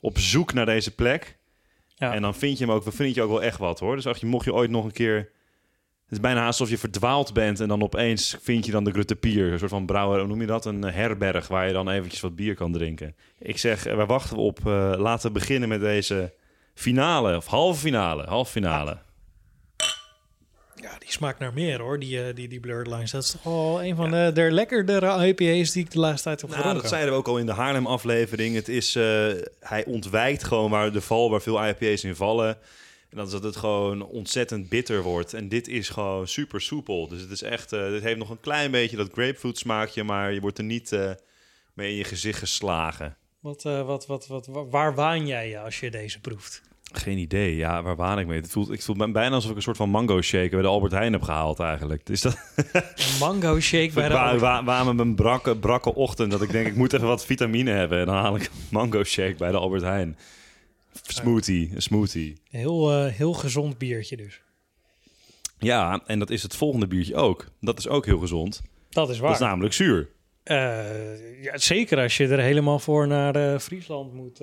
op 0.00 0.18
zoek 0.18 0.52
naar 0.52 0.66
deze 0.66 0.94
plek. 0.94 1.37
En 1.98 2.22
dan 2.22 2.34
vind 2.34 2.58
je 2.58 2.64
hem 2.64 2.74
ook, 2.74 2.82
vind 2.86 3.14
je 3.14 3.22
ook 3.22 3.30
wel 3.30 3.42
echt 3.42 3.58
wat 3.58 3.80
hoor. 3.80 3.96
Dus 3.96 4.06
als 4.06 4.18
je, 4.18 4.26
mocht 4.26 4.44
je 4.44 4.54
ooit 4.54 4.70
nog 4.70 4.84
een 4.84 4.92
keer... 4.92 5.16
Het 6.04 6.16
is 6.16 6.22
bijna 6.22 6.46
alsof 6.46 6.70
je 6.70 6.78
verdwaald 6.78 7.32
bent 7.32 7.60
en 7.60 7.68
dan 7.68 7.82
opeens 7.82 8.36
vind 8.40 8.66
je 8.66 8.72
dan 8.72 8.84
de 8.84 8.90
Grutte 8.90 9.16
Pier. 9.16 9.52
Een 9.52 9.58
soort 9.58 9.70
van 9.70 9.86
brouwer, 9.86 10.18
hoe 10.18 10.28
noem 10.28 10.40
je 10.40 10.46
dat? 10.46 10.64
Een 10.64 10.84
eh, 10.84 10.94
herberg 10.94 11.48
waar 11.48 11.66
je 11.66 11.72
dan 11.72 11.88
eventjes 11.88 12.20
wat 12.20 12.36
bier 12.36 12.54
kan 12.54 12.72
drinken. 12.72 13.16
Ik 13.38 13.58
zeg, 13.58 13.86
eh, 13.86 13.96
wij 13.96 14.06
wachten 14.06 14.36
op, 14.36 14.58
eh, 14.58 14.92
laten 14.96 15.26
we 15.26 15.38
beginnen 15.38 15.68
met 15.68 15.80
deze 15.80 16.34
finale, 16.74 17.36
of 17.36 17.46
halve 17.46 17.80
finale, 17.80 18.24
halve 18.24 18.50
finale. 18.50 18.90
Ja, 18.90 19.07
die 20.98 21.10
smaakt 21.12 21.38
naar 21.38 21.52
meer 21.52 21.80
hoor, 21.80 21.98
die, 21.98 22.22
eh, 22.24 22.34
die, 22.34 22.48
die 22.48 22.60
Blurred 22.60 22.86
Lines. 22.86 23.10
Dat 23.10 23.22
is 23.22 23.30
toch 23.30 23.42
wel 23.42 23.82
een 23.84 23.96
van 23.96 24.10
de, 24.10 24.30
de 24.34 24.50
lekkerdere 24.50 25.26
IPA's 25.26 25.70
die 25.72 25.84
ik 25.84 25.90
de 25.90 25.98
laatste 25.98 26.22
tijd 26.22 26.40
heb 26.40 26.50
Nou, 26.50 26.60
gedronken. 26.62 26.82
dat 26.82 26.92
zeiden 26.92 27.12
we 27.12 27.18
ook 27.18 27.28
al 27.28 27.38
in 27.38 27.46
de 27.46 27.52
Haarlem-aflevering. 27.52 28.54
Het 28.54 28.68
is, 28.68 28.94
eh, 28.96 29.28
hij 29.60 29.84
ontwijkt 29.84 30.44
gewoon 30.44 30.70
waar 30.70 30.92
de 30.92 31.00
val 31.00 31.30
waar 31.30 31.42
veel 31.42 31.66
IPA's 31.66 32.04
in 32.04 32.16
vallen. 32.16 32.58
En 33.10 33.16
dat 33.16 33.26
is 33.26 33.32
dat 33.32 33.42
het 33.42 33.56
gewoon 33.56 34.06
ontzettend 34.06 34.68
bitter 34.68 35.02
wordt. 35.02 35.34
En 35.34 35.48
dit 35.48 35.68
is 35.68 35.88
gewoon 35.88 36.28
super 36.28 36.60
soepel. 36.60 37.08
Dus 37.08 37.20
het 37.20 37.30
is 37.30 37.42
echt, 37.42 37.72
eh 37.72 37.88
dit 37.88 38.02
heeft 38.02 38.18
nog 38.18 38.30
een 38.30 38.40
klein 38.40 38.70
beetje 38.70 38.96
dat 38.96 39.08
grapefruit 39.12 39.58
smaakje, 39.58 40.04
maar 40.04 40.32
je 40.32 40.40
wordt 40.40 40.58
er 40.58 40.64
niet 40.64 40.90
mee 41.74 41.90
in 41.90 41.96
je 41.96 42.04
gezicht 42.04 42.38
geslagen. 42.38 43.16
Wat, 43.40 43.62
wat, 43.62 44.06
wat, 44.06 44.26
wat, 44.26 44.46
wa- 44.46 44.66
waar 44.66 44.94
waan 44.94 45.26
jij 45.26 45.48
je 45.48 45.58
als 45.60 45.80
je 45.80 45.90
deze 45.90 46.20
proeft? 46.20 46.62
Geen 46.92 47.18
idee. 47.18 47.56
Ja, 47.56 47.82
waar 47.82 47.96
waan 47.96 48.18
ik 48.18 48.26
mee? 48.26 48.40
Het 48.40 48.50
voelt, 48.50 48.70
ik 48.72 48.82
voel 48.82 48.94
me 48.96 49.10
bijna 49.10 49.34
alsof 49.34 49.50
ik 49.50 49.56
een 49.56 49.62
soort 49.62 49.76
van 49.76 49.90
mango 49.90 50.20
shake 50.20 50.48
bij 50.50 50.60
de 50.62 50.66
Albert 50.68 50.92
Heijn 50.92 51.12
heb 51.12 51.22
gehaald 51.22 51.60
eigenlijk. 51.60 52.08
Is 52.08 52.20
dat 52.20 52.38
Een 52.72 52.82
mango 53.20 53.60
shake 53.60 53.90
bij 53.94 54.08
de 54.08 54.18
Albert- 54.18 54.40
waar, 54.40 54.64
waar 54.64 54.84
met 54.84 54.94
mijn 54.96 55.14
brakke, 55.14 55.56
brakke 55.56 55.94
ochtend 55.94 56.30
dat 56.30 56.42
ik 56.42 56.50
denk 56.50 56.66
ik 56.66 56.74
moet 56.74 56.92
even 56.92 57.06
wat 57.06 57.24
vitamine 57.24 57.70
hebben 57.70 57.98
en 57.98 58.06
dan 58.06 58.14
haal 58.14 58.36
ik 58.36 58.42
een 58.42 58.50
mango 58.70 59.04
shake 59.04 59.34
bij 59.38 59.50
de 59.50 59.56
Albert 59.56 59.82
Heijn. 59.82 60.16
Smoothie, 61.02 61.70
een 61.74 61.82
smoothie. 61.82 62.36
Heel, 62.50 62.92
eh, 62.92 63.12
heel 63.12 63.32
gezond 63.32 63.78
biertje 63.78 64.16
dus. 64.16 64.40
Ja, 65.58 66.00
en 66.06 66.18
dat 66.18 66.30
is 66.30 66.42
het 66.42 66.56
volgende 66.56 66.86
biertje 66.86 67.14
ook. 67.14 67.46
Dat 67.60 67.78
is 67.78 67.88
ook 67.88 68.06
heel 68.06 68.18
gezond. 68.18 68.62
Dat 68.90 69.10
is 69.10 69.18
waar. 69.18 69.30
Dat 69.30 69.40
is 69.40 69.46
namelijk 69.46 69.74
zuur. 69.74 70.08
Eh, 70.42 71.42
ja, 71.42 71.58
zeker 71.58 71.98
als 71.98 72.16
je 72.16 72.26
er 72.28 72.38
helemaal 72.38 72.78
voor 72.78 73.06
naar 73.06 73.36
eh, 73.36 73.58
Friesland 73.58 74.12
moet 74.12 74.40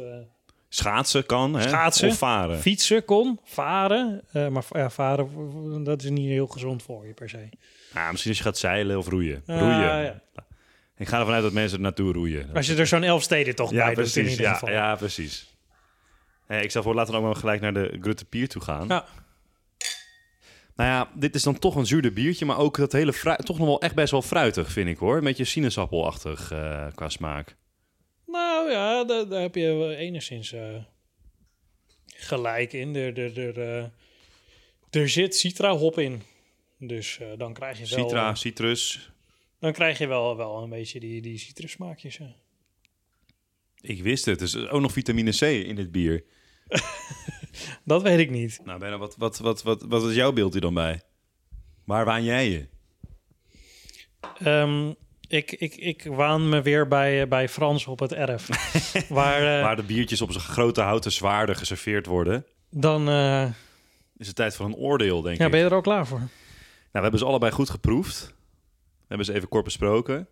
Schaatsen 0.69 1.25
kan, 1.25 1.53
hè? 1.53 1.61
Schaatsen. 1.61 2.09
Of 2.09 2.17
varen. 2.17 2.59
fietsen, 2.59 3.05
kon, 3.05 3.39
varen. 3.43 4.21
Eh, 4.31 4.47
maar 4.47 4.63
ja, 4.69 4.89
varen, 4.89 5.83
dat 5.83 6.03
is 6.03 6.09
niet 6.09 6.27
heel 6.29 6.47
gezond 6.47 6.83
voor 6.83 7.07
je 7.07 7.13
per 7.13 7.29
se. 7.29 7.49
Ja, 7.93 8.09
misschien 8.11 8.29
als 8.31 8.39
je 8.39 8.45
gaat 8.45 8.57
zeilen 8.57 8.97
of 8.97 9.07
roeien. 9.07 9.43
Ah, 9.47 9.59
roeien. 9.59 9.79
ja. 10.03 10.21
Ik 10.97 11.07
ga 11.07 11.19
ervan 11.19 11.33
uit 11.33 11.43
dat 11.43 11.51
mensen 11.51 11.77
er 11.77 11.83
naartoe 11.83 12.13
roeien. 12.13 12.49
Als 12.53 12.67
je 12.67 12.75
er 12.75 12.87
zo'n 12.87 13.03
Elfsteden 13.03 13.55
toch 13.55 13.71
ja, 13.71 13.85
bij 13.85 13.93
doet 13.95 14.05
in 14.05 14.11
precies. 14.11 14.29
ieder 14.31 14.45
Ja, 14.45 14.53
geval. 14.53 14.69
ja, 14.69 14.95
precies. 14.95 15.53
Eh, 16.47 16.61
ik 16.63 16.71
zal 16.71 16.83
voor 16.83 16.95
laten 16.95 17.13
we 17.13 17.19
ook 17.19 17.25
maar 17.25 17.35
gelijk 17.35 17.61
naar 17.61 17.73
de 17.73 17.97
Grutte 18.01 18.25
Pier 18.25 18.47
toe 18.49 18.61
gaan. 18.61 18.87
Ja. 18.87 19.05
Nou 20.75 20.89
ja, 20.89 21.09
dit 21.13 21.35
is 21.35 21.43
dan 21.43 21.59
toch 21.59 21.75
een 21.75 21.85
zuurder 21.85 22.13
biertje, 22.13 22.45
maar 22.45 22.57
ook 22.57 22.77
dat 22.77 22.91
hele 22.91 23.13
frui- 23.13 23.37
toch 23.43 23.57
nog 23.57 23.67
wel 23.67 23.81
echt 23.81 23.95
best 23.95 24.11
wel 24.11 24.21
fruitig, 24.21 24.71
vind 24.71 24.87
ik 24.89 24.97
hoor. 24.97 25.17
Een 25.17 25.23
beetje 25.23 25.45
sinaasappelachtig 25.45 26.51
eh, 26.51 26.85
qua 26.95 27.09
smaak. 27.09 27.55
Nou 28.65 28.77
ja, 28.77 29.03
daar, 29.03 29.27
daar 29.27 29.41
heb 29.41 29.55
je 29.55 29.73
wel 29.73 29.91
enigszins 29.91 30.51
eh, 30.51 30.83
gelijk 32.05 32.73
in. 32.73 32.95
Er, 32.95 33.19
er, 33.19 33.39
er, 33.39 33.59
eh, 33.59 35.01
er 35.01 35.09
zit 35.09 35.35
citra-hop 35.35 35.99
in. 35.99 36.21
Dus 36.79 37.19
eh, 37.19 37.27
dan 37.37 37.53
krijg 37.53 37.79
je 37.79 37.95
wel, 37.95 38.05
Citra, 38.05 38.35
citrus. 38.35 39.11
dan 39.59 39.73
krijg 39.73 39.97
je 39.97 40.07
wel, 40.07 40.37
wel 40.37 40.63
een 40.63 40.69
beetje 40.69 40.99
die, 40.99 41.21
die 41.21 41.37
citrussmaakjes. 41.37 42.19
Ik 43.81 44.03
wist 44.03 44.25
het. 44.25 44.39
Er 44.39 44.45
is 44.45 44.55
ook 44.55 44.81
nog 44.81 44.91
vitamine 44.91 45.31
C 45.31 45.41
in 45.41 45.75
dit 45.75 45.91
bier. 45.91 46.23
Dat 47.83 48.01
weet 48.01 48.19
ik 48.19 48.29
niet. 48.29 48.59
Nou, 48.63 48.79
Benno, 48.79 48.97
wat, 48.97 49.15
wat, 49.17 49.37
wat, 49.37 49.63
wat, 49.63 49.81
wat 49.81 50.03
is 50.03 50.15
jouw 50.15 50.31
beeld 50.31 50.51
hier 50.51 50.61
dan 50.61 50.73
bij? 50.73 51.01
Waar 51.83 52.05
waan 52.05 52.23
jij 52.23 52.49
je? 52.49 52.67
Ehm, 54.37 54.93
ik, 55.27 55.51
ik, 55.51 55.75
ik 55.75 56.03
waan 56.03 56.49
me 56.49 56.61
weer 56.61 56.87
bij, 56.87 57.21
eh, 57.21 57.27
bij 57.27 57.49
Frans 57.49 57.87
op 57.87 57.99
het 57.99 58.13
erf. 58.13 58.47
waar 59.09 59.57
eh, 59.57 59.63
Waar 59.63 59.75
de 59.75 59.83
biertjes 59.83 60.21
op 60.21 60.31
zijn 60.31 60.43
grote 60.43 60.81
houten 60.81 61.11
zwaarden 61.11 61.55
geserveerd 61.55 62.05
worden. 62.05 62.45
dan... 62.69 63.09
eh, 63.09 63.45
Is 64.17 64.27
het 64.27 64.35
tijd 64.35 64.55
voor 64.55 64.65
een 64.65 64.75
oordeel, 64.75 65.21
denk 65.21 65.37
ja, 65.37 65.45
ik. 65.45 65.51
ben 65.51 65.59
je 65.59 65.65
er 65.65 65.73
al 65.73 65.81
klaar 65.81 66.07
voor? 66.07 66.17
Nou, 66.19 66.29
we 66.91 66.99
hebben 67.01 67.19
ze 67.19 67.25
allebei 67.25 67.51
goed 67.51 67.69
geproefd. 67.69 68.25
We 68.77 69.05
hebben 69.07 69.25
ze 69.25 69.33
even 69.33 69.47
kort 69.49 69.63
besproken. 69.63 70.27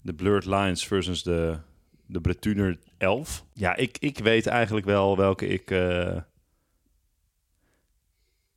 De 0.00 0.14
Blurred 0.14 0.44
Lines 0.46 0.86
versus 0.86 1.22
de, 1.22 1.58
de 2.06 2.20
Bretuner 2.20 2.78
11. 2.98 3.44
Ja, 3.52 3.76
ik, 3.76 3.96
ik 4.00 4.18
weet 4.18 4.46
eigenlijk 4.46 4.86
wel 4.86 5.16
welke 5.16 5.46
ik, 5.46 5.70
eh, 5.70 6.16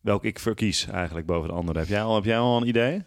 welke 0.01 0.27
ik 0.27 0.39
verkies 0.39 0.87
eigenlijk 0.87 1.27
boven 1.27 1.49
de 1.49 1.55
andere. 1.55 1.79
Heb 1.79 1.87
jij 1.87 2.01
al, 2.03 2.15
heb 2.15 2.23
jij 2.25 2.37
al 2.37 2.57
een 2.61 2.67
idee? 2.67 3.03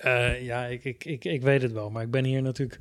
Eh, 0.00 0.44
ja, 0.44 0.64
ik, 0.64 0.84
ik, 0.84 1.04
ik, 1.04 1.24
ik 1.24 1.42
weet 1.42 1.62
het 1.62 1.72
wel. 1.72 1.90
Maar 1.90 2.02
ik 2.02 2.10
ben 2.10 2.24
hier 2.24 2.42
natuurlijk 2.42 2.80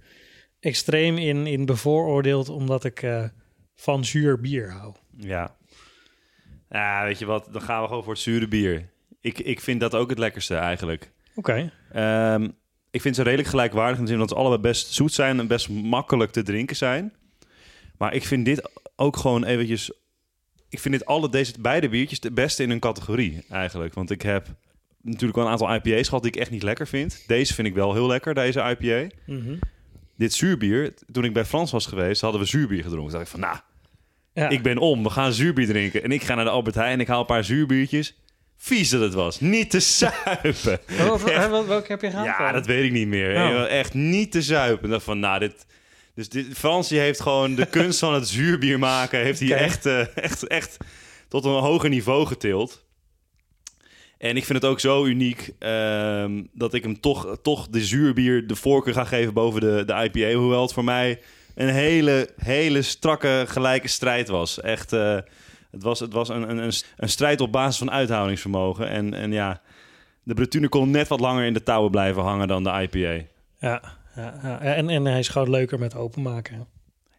extreem 0.59 1.17
in, 1.17 1.47
in 1.47 1.65
bevooroordeeld... 1.65 2.49
omdat 2.49 2.83
ik 2.83 3.01
eh, 3.01 3.23
van 3.75 4.05
zuur 4.05 4.39
bier 4.39 4.71
hou. 4.71 4.93
Ja. 5.17 5.55
Ja, 6.69 7.03
weet 7.03 7.19
je 7.19 7.25
wat? 7.25 7.47
Dan 7.51 7.61
gaan 7.61 7.81
we 7.81 7.87
gewoon 7.87 8.03
voor 8.03 8.13
het 8.13 8.21
zure 8.21 8.47
bier. 8.47 8.89
Ik, 9.21 9.39
ik 9.39 9.59
vind 9.59 9.79
dat 9.79 9.95
ook 9.95 10.09
het 10.09 10.17
lekkerste 10.17 10.55
eigenlijk. 10.55 11.11
Oké. 11.35 11.71
Ehm, 11.91 12.49
ik 12.91 13.01
vind 13.01 13.15
ze 13.15 13.23
redelijk 13.23 13.49
gelijkwaardig 13.49 13.97
in 13.97 14.03
de 14.03 14.09
zin 14.09 14.19
dat 14.19 14.29
ze 14.29 14.35
allebei 14.35 14.61
best 14.61 14.93
zoet 14.93 15.13
zijn 15.13 15.39
en 15.39 15.47
best 15.47 15.69
makkelijk 15.69 16.31
te 16.31 16.43
drinken 16.43 16.75
zijn. 16.75 17.13
Maar 17.97 18.13
ik 18.13 18.25
vind 18.25 18.45
dit 18.45 18.69
ook 18.95 19.17
gewoon 19.17 19.43
eventjes... 19.43 19.91
Ik 20.69 20.79
vind 20.79 20.93
dit 20.93 21.05
alle, 21.05 21.29
deze 21.29 21.53
beide 21.59 21.89
biertjes 21.89 22.19
de 22.19 22.31
beste 22.31 22.63
in 22.63 22.69
hun 22.69 22.79
categorie 22.79 23.45
eigenlijk. 23.49 23.93
Want 23.93 24.11
ik 24.11 24.21
heb 24.21 24.47
natuurlijk 25.01 25.35
wel 25.35 25.45
een 25.45 25.51
aantal 25.51 25.73
IPA's 25.73 26.07
gehad 26.07 26.23
die 26.23 26.31
ik 26.31 26.39
echt 26.39 26.51
niet 26.51 26.63
lekker 26.63 26.87
vind. 26.87 27.23
Deze 27.27 27.53
vind 27.53 27.67
ik 27.67 27.73
wel 27.73 27.93
heel 27.93 28.07
lekker, 28.07 28.33
deze 28.33 28.75
IPA. 28.79 29.15
Mhm. 29.25 29.55
Dit 30.17 30.33
zuurbier, 30.33 30.93
toen 31.11 31.23
ik 31.23 31.33
bij 31.33 31.45
Frans 31.45 31.71
was 31.71 31.85
geweest, 31.85 32.21
hadden 32.21 32.41
we 32.41 32.47
zuurbier 32.47 32.83
gedronken. 32.83 33.09
Toen 33.09 33.19
dacht 33.19 33.33
ik 33.33 33.39
van, 33.39 33.49
nou, 33.49 33.57
Ja. 34.33 34.49
ik 34.49 34.63
ben 34.63 34.77
om, 34.77 35.03
we 35.03 35.09
gaan 35.09 35.33
zuurbier 35.33 35.67
drinken. 35.67 36.03
En 36.03 36.11
ik 36.11 36.23
ga 36.23 36.35
naar 36.35 36.43
de 36.45 36.51
Albert 36.51 36.75
Heijn 36.75 36.93
en 36.93 36.99
ik 36.99 37.07
haal 37.07 37.19
een 37.19 37.25
paar 37.25 37.43
zuurbiertjes. 37.43 38.17
Vies 38.57 38.89
dat 38.89 39.01
het 39.01 39.13
was, 39.13 39.39
niet 39.39 39.69
te 39.69 39.79
zuipen. 39.79 40.79
Welke 41.67 41.85
heb 41.87 42.01
je 42.01 42.09
gehaald? 42.09 42.25
Ja, 42.25 42.51
dat 42.51 42.65
weet 42.65 42.83
ik 42.83 42.91
niet 42.91 43.07
meer. 43.07 43.35
Oh. 43.35 43.65
Echt 43.69 43.93
niet 43.93 44.31
te 44.31 44.41
zuipen. 44.41 44.89
Dacht 44.89 45.03
van, 45.03 45.19
nou, 45.19 45.39
dit... 45.39 45.65
Dus 46.15 46.29
dit, 46.29 46.45
Frans 46.53 46.89
heeft 46.89 47.19
gewoon 47.21 47.55
de 47.55 47.65
kunst 47.65 47.99
van 47.99 48.13
het 48.13 48.27
zuurbier 48.27 48.79
maken... 48.79 49.19
heeft 49.19 49.39
hij 49.39 49.53
echt, 49.53 49.85
eh, 49.85 50.17
echt, 50.17 50.47
echt 50.47 50.77
tot 51.27 51.45
een 51.45 51.51
hoger 51.51 51.89
niveau 51.89 52.25
getild. 52.25 52.85
En 54.19 54.37
ik 54.37 54.45
vind 54.45 54.61
het 54.61 54.71
ook 54.71 54.79
zo 54.79 55.05
uniek 55.05 55.53
ehm, 55.59 56.43
dat 56.53 56.73
ik 56.73 56.83
hem 56.83 56.99
toch, 56.99 57.37
toch 57.41 57.67
de 57.67 57.85
zuurbier 57.85 58.47
de 58.47 58.55
voorkeur 58.55 58.93
ga 58.93 59.03
geven 59.03 59.33
boven 59.33 59.61
de, 59.61 59.83
de 59.85 59.93
IPA. 59.93 60.37
Hoewel 60.37 60.61
het 60.61 60.73
voor 60.73 60.83
mij 60.83 61.19
een 61.55 61.69
hele, 61.69 62.29
hele 62.37 62.81
strakke 62.81 63.43
gelijke 63.47 63.87
strijd 63.87 64.27
was. 64.27 64.61
Echt, 64.61 64.93
eh, 64.93 65.17
het 65.71 65.83
was, 65.83 65.99
het 65.99 66.13
was 66.13 66.29
een, 66.29 66.49
een, 66.49 66.71
een 66.97 67.09
strijd 67.09 67.41
op 67.41 67.51
basis 67.51 67.77
van 67.77 67.91
uithoudingsvermogen. 67.91 68.89
En, 68.89 69.13
en 69.13 69.31
ja, 69.31 69.61
de 70.23 70.33
Bretune 70.33 70.69
kon 70.69 70.89
net 70.89 71.07
wat 71.07 71.19
langer 71.19 71.45
in 71.45 71.53
de 71.53 71.63
touwen 71.63 71.91
blijven 71.91 72.23
hangen 72.23 72.47
dan 72.47 72.63
de 72.63 72.69
IPA. 72.69 73.25
Ja, 73.59 73.81
ja, 74.15 74.39
ja. 74.43 74.59
En, 74.59 74.89
en 74.89 75.05
hij 75.05 75.19
is 75.19 75.27
gewoon 75.27 75.49
leuker 75.49 75.79
met 75.79 75.95
openmaken. 75.95 76.67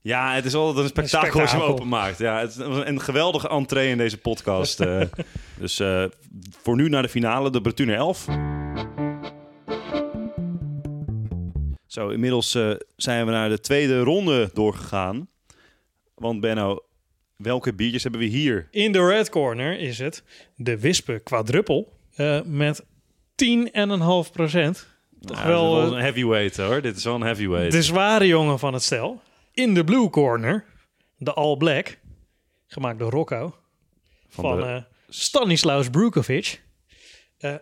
Ja, 0.03 0.35
het 0.35 0.45
is 0.45 0.55
altijd 0.55 0.85
een 0.85 0.91
spektakel 0.91 1.41
als 1.41 1.51
je 1.51 1.57
hem 1.57 1.67
openmaakt. 1.67 2.19
Ja, 2.19 2.41
het 2.41 2.51
is 2.51 2.57
een 2.57 3.01
geweldige 3.01 3.49
entree 3.49 3.91
in 3.91 3.99
deze 3.99 4.19
podcast. 4.19 4.79
uh, 5.61 5.67
dus 5.67 5.81
uh, 5.81 6.05
voor 6.63 6.77
nu 6.77 6.89
naar 6.89 7.03
de 7.03 7.09
finale, 7.09 7.51
de 7.51 7.61
Bretune 7.61 7.95
11. 7.95 8.27
Zo, 11.87 12.09
inmiddels 12.09 12.55
uh, 12.55 12.75
zijn 12.97 13.27
we 13.27 13.33
naar 13.33 13.49
de 13.49 13.61
tweede 13.61 14.01
ronde 14.01 14.51
doorgegaan. 14.55 15.29
Want 16.15 16.41
Benno, 16.41 16.85
welke 17.37 17.75
biertjes 17.75 18.03
hebben 18.03 18.21
we 18.21 18.27
hier? 18.27 18.69
In 18.71 18.93
de 18.93 19.07
red 19.07 19.31
corner 19.31 19.79
is 19.79 19.99
het 19.99 20.23
de 20.57 20.81
Wispe 20.81 21.21
Quadruppel 21.25 21.93
met 22.45 22.85
10,5 22.85 22.87
procent. 24.33 24.89
Toch 25.21 25.39
ja, 25.39 25.47
wel, 25.47 25.77
wel 25.77 25.97
een 25.97 26.01
heavyweight 26.01 26.57
hoor. 26.57 26.81
Dit 26.83 26.97
is 26.97 27.05
wel 27.05 27.15
een 27.15 27.21
heavyweight. 27.21 27.73
De 27.73 27.83
zware 27.83 28.27
jongen 28.27 28.59
van 28.59 28.73
het 28.73 28.83
stel. 28.83 29.21
In 29.53 29.75
de 29.75 29.85
blue 29.85 30.11
corner, 30.11 30.65
de 31.17 31.33
All 31.33 31.57
Black, 31.57 31.99
gemaakt 32.67 32.99
door 32.99 33.11
Rocco, 33.11 33.55
van, 34.29 34.45
van 34.45 34.61
de... 34.61 34.85
Stanislaus 35.11 35.91
Brukovic. 35.91 36.63
Uh, 37.39 37.55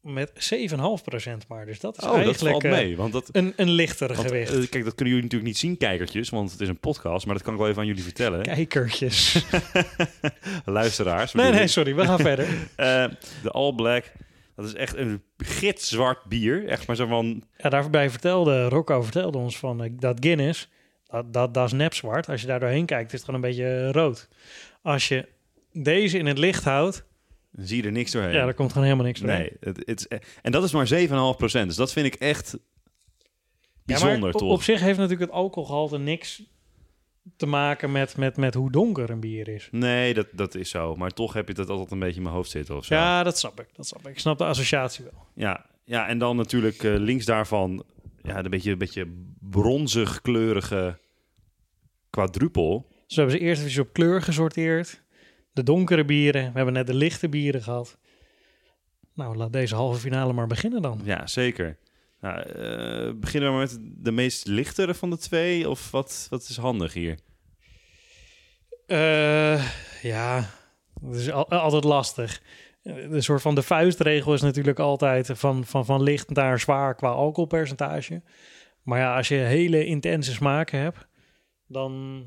met 0.00 0.30
7,5% 0.30 1.46
maar. 1.48 1.66
Dus 1.66 1.80
dat 1.80 1.98
is 1.98 2.04
oh, 2.04 2.14
eigenlijk 2.14 2.62
dat 2.62 2.72
mee, 2.72 2.90
uh, 2.90 2.96
want 2.96 3.12
dat, 3.12 3.28
een, 3.32 3.52
een 3.56 3.70
lichter 3.70 4.08
want, 4.08 4.20
gewicht. 4.20 4.54
Uh, 4.54 4.68
kijk, 4.68 4.84
dat 4.84 4.94
kunnen 4.94 5.14
jullie 5.14 5.22
natuurlijk 5.22 5.50
niet 5.50 5.58
zien, 5.58 5.76
kijkertjes, 5.76 6.28
want 6.28 6.52
het 6.52 6.60
is 6.60 6.68
een 6.68 6.80
podcast. 6.80 7.26
Maar 7.26 7.34
dat 7.34 7.44
kan 7.44 7.52
ik 7.52 7.58
wel 7.58 7.68
even 7.68 7.80
aan 7.80 7.86
jullie 7.86 8.02
vertellen. 8.02 8.42
Kijkertjes. 8.42 9.44
Luisteraars. 10.64 11.32
Nee, 11.32 11.52
nee, 11.52 11.66
sorry. 11.66 11.94
We 11.94 12.04
gaan 12.04 12.18
verder. 12.18 12.46
De 13.42 13.50
All 13.50 13.74
Black 13.74 14.12
dat 14.56 14.64
is 14.64 14.74
echt 14.74 14.96
een 14.96 15.22
gitzwart 15.36 16.24
bier. 16.24 16.68
Echt 16.68 16.86
maar 16.86 16.96
zo 16.96 17.06
van... 17.06 17.44
Ja, 17.56 17.68
daarbij 17.68 18.10
vertelde 18.10 18.68
Rocco 18.68 19.02
vertelde 19.02 19.38
ons 19.38 19.58
van 19.58 19.96
dat 19.98 20.16
Guinness 20.20 20.68
dat, 21.06 21.32
dat, 21.32 21.54
dat 21.54 21.66
is 21.66 21.72
nepzwart. 21.72 22.28
Als 22.28 22.40
je 22.40 22.46
daar 22.46 22.60
doorheen 22.60 22.86
kijkt, 22.86 23.12
is 23.12 23.20
het 23.20 23.24
gewoon 23.24 23.42
een 23.42 23.48
beetje 23.48 23.92
rood. 23.92 24.28
Als 24.82 25.08
je 25.08 25.28
deze 25.82 26.18
in 26.18 26.26
het 26.26 26.38
licht 26.38 26.64
houdt... 26.64 27.04
Dan 27.52 27.66
zie 27.66 27.76
je 27.76 27.82
er 27.82 27.92
niks 27.92 28.10
doorheen. 28.10 28.32
Ja, 28.32 28.46
er 28.46 28.54
komt 28.54 28.68
gewoon 28.68 28.84
helemaal 28.84 29.06
niks 29.06 29.20
doorheen. 29.20 29.38
Nee, 29.38 29.56
het, 29.60 29.82
het 29.84 30.00
is, 30.10 30.18
en 30.42 30.52
dat 30.52 30.64
is 30.64 30.72
maar 30.72 30.88
7,5 30.88 31.36
procent. 31.36 31.66
Dus 31.66 31.76
dat 31.76 31.92
vind 31.92 32.06
ik 32.06 32.14
echt 32.14 32.58
bijzonder, 33.84 34.32
ja, 34.32 34.38
toch? 34.38 34.50
Op 34.50 34.62
zich 34.62 34.80
heeft 34.80 34.98
natuurlijk 34.98 35.30
het 35.30 35.38
alcoholgehalte 35.38 35.98
niks 35.98 36.42
te 37.36 37.46
maken 37.46 37.92
met, 37.92 38.16
met, 38.16 38.36
met 38.36 38.54
hoe 38.54 38.70
donker 38.70 39.10
een 39.10 39.20
bier 39.20 39.48
is. 39.48 39.68
Nee, 39.70 40.14
dat, 40.14 40.26
dat 40.32 40.54
is 40.54 40.70
zo. 40.70 40.94
Maar 40.96 41.10
toch 41.10 41.32
heb 41.32 41.48
je 41.48 41.54
dat 41.54 41.68
altijd 41.68 41.90
een 41.90 41.98
beetje 41.98 42.16
in 42.16 42.22
mijn 42.22 42.34
hoofd 42.34 42.50
zitten 42.50 42.76
of 42.76 42.84
zo. 42.84 42.94
Ja, 42.94 43.22
dat 43.22 43.38
snap 43.38 43.60
ik. 43.60 43.68
Dat 43.76 43.86
snap 43.86 44.00
ik. 44.00 44.12
Ik 44.12 44.18
snap 44.18 44.38
de 44.38 44.44
associatie 44.44 45.04
wel. 45.04 45.26
Ja, 45.34 45.66
ja 45.84 46.08
en 46.08 46.18
dan 46.18 46.36
natuurlijk 46.36 46.82
uh, 46.82 46.98
links 46.98 47.24
daarvan 47.24 47.84
ja, 48.22 48.44
een 48.44 48.50
beetje, 48.50 48.70
een 48.70 48.78
beetje 48.78 49.12
bronzig 49.40 50.20
kleurige 50.20 50.98
quadrupel. 52.10 52.86
Dus 53.06 53.16
we 53.16 53.20
hebben 53.22 53.38
ze 53.38 53.44
eerst 53.44 53.62
even 53.62 53.82
op 53.82 53.92
kleur 53.92 54.22
gesorteerd. 54.22 55.02
De 55.54 55.62
donkere 55.62 56.04
bieren. 56.04 56.42
We 56.42 56.56
hebben 56.56 56.74
net 56.74 56.86
de 56.86 56.94
lichte 56.94 57.28
bieren 57.28 57.62
gehad. 57.62 57.98
Nou, 59.14 59.36
laat 59.36 59.52
deze 59.52 59.74
halve 59.74 60.00
finale 60.00 60.32
maar 60.32 60.46
beginnen 60.46 60.82
dan. 60.82 61.00
Ja, 61.04 61.26
zeker. 61.26 61.78
Nou, 62.20 62.38
uh, 62.38 63.20
beginnen 63.20 63.52
we 63.52 63.58
met 63.58 63.78
de 63.80 64.12
meest 64.12 64.46
lichtere 64.46 64.94
van 64.94 65.10
de 65.10 65.18
twee? 65.18 65.68
Of 65.68 65.90
wat, 65.90 66.26
wat 66.30 66.42
is 66.48 66.56
handig 66.56 66.92
hier? 66.92 67.18
Uh, 68.86 69.72
ja, 70.02 70.50
dat 71.00 71.14
is 71.14 71.30
al, 71.30 71.48
altijd 71.48 71.84
lastig. 71.84 72.42
De 72.82 73.20
soort 73.20 73.42
van 73.42 73.54
de 73.54 73.62
vuistregel 73.62 74.34
is 74.34 74.40
natuurlijk 74.42 74.78
altijd 74.78 75.30
van, 75.34 75.64
van, 75.64 75.84
van 75.84 76.02
licht 76.02 76.30
naar 76.30 76.60
zwaar 76.60 76.94
qua 76.94 77.08
alcoholpercentage. 77.08 78.22
Maar 78.82 78.98
ja, 78.98 79.16
als 79.16 79.28
je 79.28 79.34
hele 79.34 79.84
intense 79.84 80.32
smaken 80.32 80.78
hebt, 80.78 81.06
dan 81.66 82.24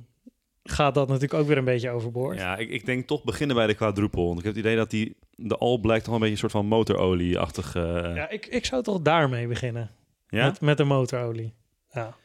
gaat 0.71 0.93
dat 0.93 1.07
natuurlijk 1.07 1.39
ook 1.39 1.47
weer 1.47 1.57
een 1.57 1.65
beetje 1.65 1.89
overboord. 1.89 2.37
Ja, 2.37 2.57
ik, 2.57 2.69
ik 2.69 2.85
denk 2.85 3.07
toch 3.07 3.23
beginnen 3.23 3.55
bij 3.55 3.67
de 3.67 3.73
quadruple. 3.73 4.23
Want 4.23 4.39
ik 4.39 4.45
heb 4.45 4.55
het 4.55 4.63
idee 4.63 4.75
dat 4.75 4.89
die 4.89 5.15
de 5.35 5.57
All 5.57 5.79
Black 5.79 6.01
toch 6.01 6.13
een 6.13 6.19
beetje 6.19 6.33
een 6.33 6.39
soort 6.39 6.51
van 6.51 6.65
motorolie-achtig... 6.65 7.75
Uh... 7.75 7.83
Ja, 8.15 8.29
ik, 8.29 8.45
ik 8.45 8.65
zou 8.65 8.83
toch 8.83 9.01
daarmee 9.01 9.47
beginnen. 9.47 9.91
Ja? 10.29 10.45
Met, 10.45 10.61
met 10.61 10.77
de 10.77 10.83
motorolie. 10.83 11.53
Ja. 11.91 12.15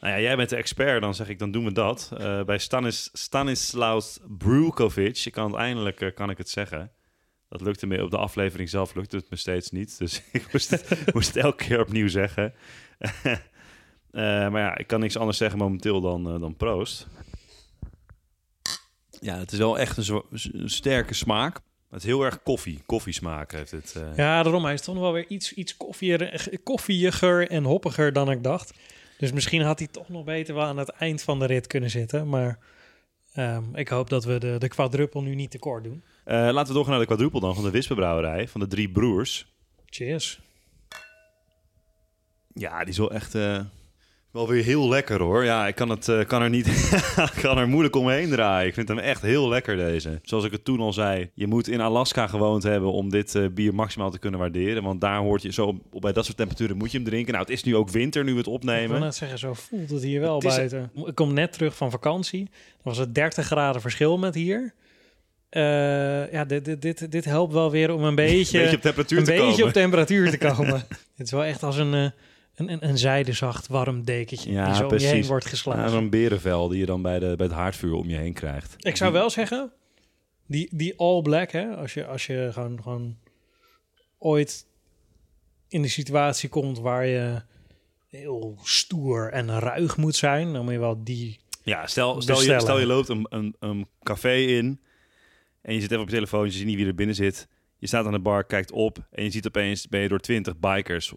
Nou 0.00 0.14
ja, 0.14 0.20
jij 0.20 0.36
bent 0.36 0.48
de 0.48 0.56
expert, 0.56 1.02
dan 1.02 1.14
zeg 1.14 1.28
ik, 1.28 1.38
dan 1.38 1.50
doen 1.50 1.64
we 1.64 1.72
dat. 1.72 2.10
Uh, 2.20 2.42
bij 2.42 2.58
Stanis, 2.58 3.10
Stanislaus 3.12 4.18
Brukovic, 4.38 5.24
ik 5.24 5.32
kan 5.32 5.50
het 5.50 5.60
eindelijk 5.60 6.00
uh, 6.00 6.14
kan 6.14 6.30
ik 6.30 6.38
het 6.38 6.48
zeggen. 6.48 6.92
Dat 7.48 7.60
lukte 7.60 7.86
me 7.86 8.02
op 8.02 8.10
de 8.10 8.18
aflevering 8.18 8.68
zelf, 8.68 8.94
lukte 8.94 9.16
het 9.16 9.30
me 9.30 9.36
steeds 9.36 9.70
niet. 9.70 9.98
Dus 9.98 10.22
ik 10.32 10.52
moest 10.52 10.70
het, 10.70 11.14
moest 11.14 11.34
het 11.34 11.44
elke 11.44 11.64
keer 11.64 11.80
opnieuw 11.80 12.08
zeggen. 12.08 12.54
Uh, 13.24 13.32
maar 14.50 14.60
ja, 14.60 14.78
ik 14.78 14.86
kan 14.86 15.00
niks 15.00 15.16
anders 15.16 15.38
zeggen 15.38 15.58
momenteel 15.58 16.00
dan, 16.00 16.40
dan 16.40 16.56
proost. 16.56 17.06
Ja, 19.20 19.38
het 19.38 19.52
is 19.52 19.58
wel 19.58 19.78
echt 19.78 19.96
een, 19.96 20.22
een, 20.30 20.70
sterke 20.70 21.14
smaak. 21.14 21.60
Het 21.90 22.00
is 22.00 22.04
heel 22.04 22.24
erg 22.24 22.42
koffie, 22.42 22.82
koffiesmaak 22.86 23.52
heeft 23.52 23.70
het. 23.70 23.94
Uh... 23.96 24.16
Ja, 24.16 24.42
daarom. 24.42 24.64
Hij 24.64 24.74
is 24.74 24.80
toch 24.80 24.98
wel 24.98 25.12
weer 25.12 25.26
iets, 25.28 25.52
iets 25.52 25.76
koffier, 25.76 26.48
koffieger 26.62 27.50
en 27.50 27.64
hoppiger 27.64 28.12
dan 28.12 28.30
ik 28.30 28.42
dacht. 28.42 28.78
Dus 29.18 29.32
misschien 29.32 29.62
had 29.62 29.78
hij 29.78 29.88
toch 29.88 30.08
nog 30.08 30.24
beter 30.24 30.54
wel 30.54 30.64
aan 30.64 30.76
het 30.76 30.88
eind 30.88 31.22
van 31.22 31.38
de 31.38 31.46
rit 31.46 31.66
kunnen 31.66 31.90
zitten. 31.90 32.28
Maar 32.28 32.58
um, 33.36 33.76
ik 33.76 33.88
hoop 33.88 34.10
dat 34.10 34.24
we 34.24 34.38
de, 34.38 34.56
de 34.58 34.68
quadruppel 34.68 35.22
nu 35.22 35.34
niet 35.34 35.50
tekort 35.50 35.84
doen. 35.84 36.02
laten 36.24 36.66
we 36.66 36.72
doorgaan 36.72 36.90
naar 36.90 37.00
de 37.00 37.06
quadruppel 37.06 37.40
dan 37.40 37.54
van 37.54 37.64
de 37.64 37.70
Wispenbrouwerij, 37.70 38.48
van 38.48 38.60
de 38.60 38.66
drie 38.66 38.90
broers. 38.90 39.46
Cheers. 39.86 40.40
Ja, 42.54 42.78
die 42.78 42.88
is 42.88 42.98
wel 42.98 43.12
echt 43.12 43.34
wel 44.38 44.48
weer 44.48 44.64
heel 44.64 44.88
lekker 44.88 45.20
hoor. 45.20 45.44
Ja, 45.44 45.66
ik 45.66 45.74
kan, 45.74 45.88
het, 45.88 46.08
uh, 46.08 46.24
kan, 46.24 46.42
er 46.42 46.50
niet, 46.50 46.68
kan 47.42 47.58
er 47.58 47.68
moeilijk 47.68 47.96
omheen 47.96 48.30
draaien. 48.30 48.68
Ik 48.68 48.74
vind 48.74 48.88
hem 48.88 48.98
echt 48.98 49.22
heel 49.22 49.48
lekker 49.48 49.76
deze. 49.76 50.20
Zoals 50.22 50.44
ik 50.44 50.52
het 50.52 50.64
toen 50.64 50.80
al 50.80 50.92
zei, 50.92 51.30
je 51.34 51.46
moet 51.46 51.68
in 51.68 51.80
Alaska 51.80 52.26
gewoond 52.26 52.62
hebben 52.62 52.92
om 52.92 53.10
dit 53.10 53.34
uh, 53.34 53.48
bier 53.48 53.74
maximaal 53.74 54.10
te 54.10 54.18
kunnen 54.18 54.40
waarderen. 54.40 54.82
Want 54.82 55.00
daar 55.00 55.18
hoort 55.18 55.42
je 55.42 55.52
zo, 55.52 55.78
bij 56.00 56.12
dat 56.12 56.24
soort 56.24 56.36
temperaturen 56.36 56.76
moet 56.76 56.90
je 56.90 56.98
hem 56.98 57.06
drinken. 57.06 57.32
Nou, 57.32 57.44
het 57.44 57.54
is 57.54 57.62
nu 57.62 57.76
ook 57.76 57.90
winter 57.90 58.24
nu 58.24 58.32
we 58.32 58.38
het 58.38 58.46
opnemen. 58.46 58.82
Ik 58.82 58.88
wil 58.88 58.98
net 58.98 59.14
zeggen, 59.14 59.38
zo 59.38 59.54
voelt 59.54 59.90
het 59.90 60.02
hier 60.02 60.20
wel 60.20 60.34
het 60.34 60.44
buiten. 60.44 60.90
Ik 61.04 61.14
kom 61.14 61.32
net 61.32 61.52
terug 61.52 61.76
van 61.76 61.90
vakantie. 61.90 62.44
Dan 62.44 62.82
was 62.82 62.98
het 62.98 63.14
30 63.14 63.46
graden 63.46 63.80
verschil 63.80 64.18
met 64.18 64.34
hier. 64.34 64.74
Uh, 65.50 66.32
ja, 66.32 66.44
dit, 66.44 66.64
dit, 66.64 66.82
dit, 66.82 67.12
dit 67.12 67.24
helpt 67.24 67.52
wel 67.52 67.70
weer 67.70 67.92
om 67.92 68.04
een 68.04 68.14
beetje, 68.26 68.58
een 68.58 68.62
beetje 68.62 68.76
op 68.76 68.82
temperatuur, 68.82 69.18
een 69.18 69.24
te, 69.24 69.30
beetje 69.30 69.46
komen. 69.46 69.64
Op 69.64 69.72
temperatuur 69.72 70.30
te 70.30 70.38
komen. 70.54 70.86
het 71.16 71.26
is 71.26 71.30
wel 71.30 71.44
echt 71.44 71.62
als 71.62 71.76
een 71.76 72.12
een, 72.58 72.72
een, 72.72 72.88
een 72.88 72.98
zijdezacht 72.98 73.66
warm 73.66 74.04
dekentje 74.04 74.52
ja, 74.52 74.66
die 74.66 74.74
zo 74.74 74.86
precies. 74.86 75.06
om 75.06 75.14
je 75.14 75.20
heen 75.20 75.28
wordt 75.28 75.46
geslagen. 75.46 75.82
Ja, 75.82 75.88
zo'n 75.88 76.10
berenvel 76.10 76.68
die 76.68 76.78
je 76.78 76.86
dan 76.86 77.02
bij, 77.02 77.18
de, 77.18 77.34
bij 77.36 77.46
het 77.46 77.54
haardvuur 77.54 77.92
om 77.94 78.08
je 78.08 78.16
heen 78.16 78.32
krijgt. 78.32 78.74
Ik 78.78 78.96
zou 78.96 79.12
wel 79.12 79.30
zeggen, 79.30 79.72
die, 80.46 80.68
die 80.72 80.98
all 80.98 81.22
black, 81.22 81.50
hè, 81.50 81.76
als 81.76 81.94
je, 81.94 82.06
als 82.06 82.26
je 82.26 82.48
gewoon, 82.52 82.82
gewoon 82.82 83.16
ooit 84.18 84.66
in 85.68 85.82
de 85.82 85.88
situatie 85.88 86.48
komt 86.48 86.78
waar 86.78 87.06
je 87.06 87.42
heel 88.08 88.58
stoer 88.62 89.32
en 89.32 89.58
ruig 89.58 89.96
moet 89.96 90.16
zijn, 90.16 90.52
dan 90.52 90.64
moet 90.64 90.72
je 90.72 90.78
wel 90.78 91.04
die. 91.04 91.40
Ja, 91.62 91.86
stel, 91.86 92.22
stel, 92.22 92.42
je, 92.42 92.60
stel 92.60 92.78
je 92.78 92.86
loopt 92.86 93.08
een, 93.08 93.26
een, 93.28 93.56
een 93.58 93.86
café 94.02 94.34
in 94.34 94.80
en 95.62 95.74
je 95.74 95.80
zit 95.80 95.90
even 95.90 96.02
op 96.02 96.08
je 96.08 96.14
telefoon, 96.14 96.44
je 96.44 96.50
ziet 96.50 96.66
niet 96.66 96.76
wie 96.76 96.86
er 96.86 96.94
binnen 96.94 97.14
zit. 97.14 97.48
Je 97.78 97.86
staat 97.86 98.06
aan 98.06 98.12
de 98.12 98.18
bar, 98.18 98.44
kijkt 98.44 98.72
op 98.72 99.06
en 99.10 99.24
je 99.24 99.30
ziet 99.30 99.46
opeens 99.46 99.88
ben 99.88 100.00
je 100.00 100.08
door 100.08 100.20
twintig 100.20 100.58
bikers 100.58 101.14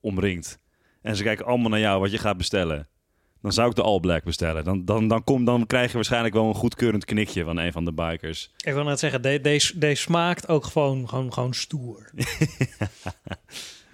omringd 0.00 0.60
en 1.02 1.16
ze 1.16 1.22
kijken 1.22 1.46
allemaal 1.46 1.70
naar 1.70 1.80
jou 1.80 2.00
wat 2.00 2.10
je 2.10 2.18
gaat 2.18 2.36
bestellen, 2.36 2.88
dan 3.42 3.52
zou 3.52 3.68
ik 3.68 3.74
de 3.74 3.82
All 3.82 4.00
Black 4.00 4.24
bestellen. 4.24 4.64
Dan, 4.64 4.84
dan, 4.84 5.08
dan, 5.08 5.24
kom, 5.24 5.44
dan 5.44 5.66
krijg 5.66 5.88
je 5.88 5.94
waarschijnlijk 5.94 6.34
wel 6.34 6.48
een 6.48 6.54
goedkeurend 6.54 7.04
knikje 7.04 7.44
van 7.44 7.56
een 7.56 7.72
van 7.72 7.84
de 7.84 7.92
bikers. 7.92 8.50
Ik 8.56 8.72
wil 8.72 8.84
net 8.84 8.98
zeggen, 8.98 9.22
deze, 9.22 9.40
deze, 9.40 9.78
deze 9.78 10.02
smaakt 10.02 10.48
ook 10.48 10.64
gewoon, 10.64 11.08
gewoon, 11.08 11.32
gewoon 11.32 11.54
stoer. 11.54 12.10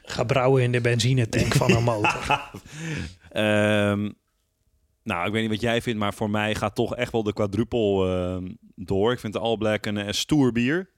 Gebrouwen 0.03 0.63
in 0.63 0.73
de 0.73 0.81
benzinetank 0.81 1.55
van 1.55 1.71
een 1.71 1.83
motor. 1.83 2.51
um, 3.33 4.15
nou, 5.11 5.27
ik 5.27 5.33
weet 5.33 5.43
niet 5.43 5.51
wat 5.51 5.61
jij 5.61 5.83
vindt, 5.83 5.99
maar 5.99 6.15
voor 6.15 6.31
mij 6.31 6.55
gaat 6.55 6.75
toch 6.75 6.97
echt 6.97 7.13
wel 7.13 7.23
de 7.23 7.33
quadruple 7.33 8.07
uh, 8.43 8.51
door. 8.75 9.13
Ik 9.13 9.21
vind 9.21 9.33
de 9.33 9.39
All 9.39 9.57
Black 9.57 9.87
een, 9.87 9.97
een 9.97 10.15
stoer 10.15 10.53
bier. 10.53 10.91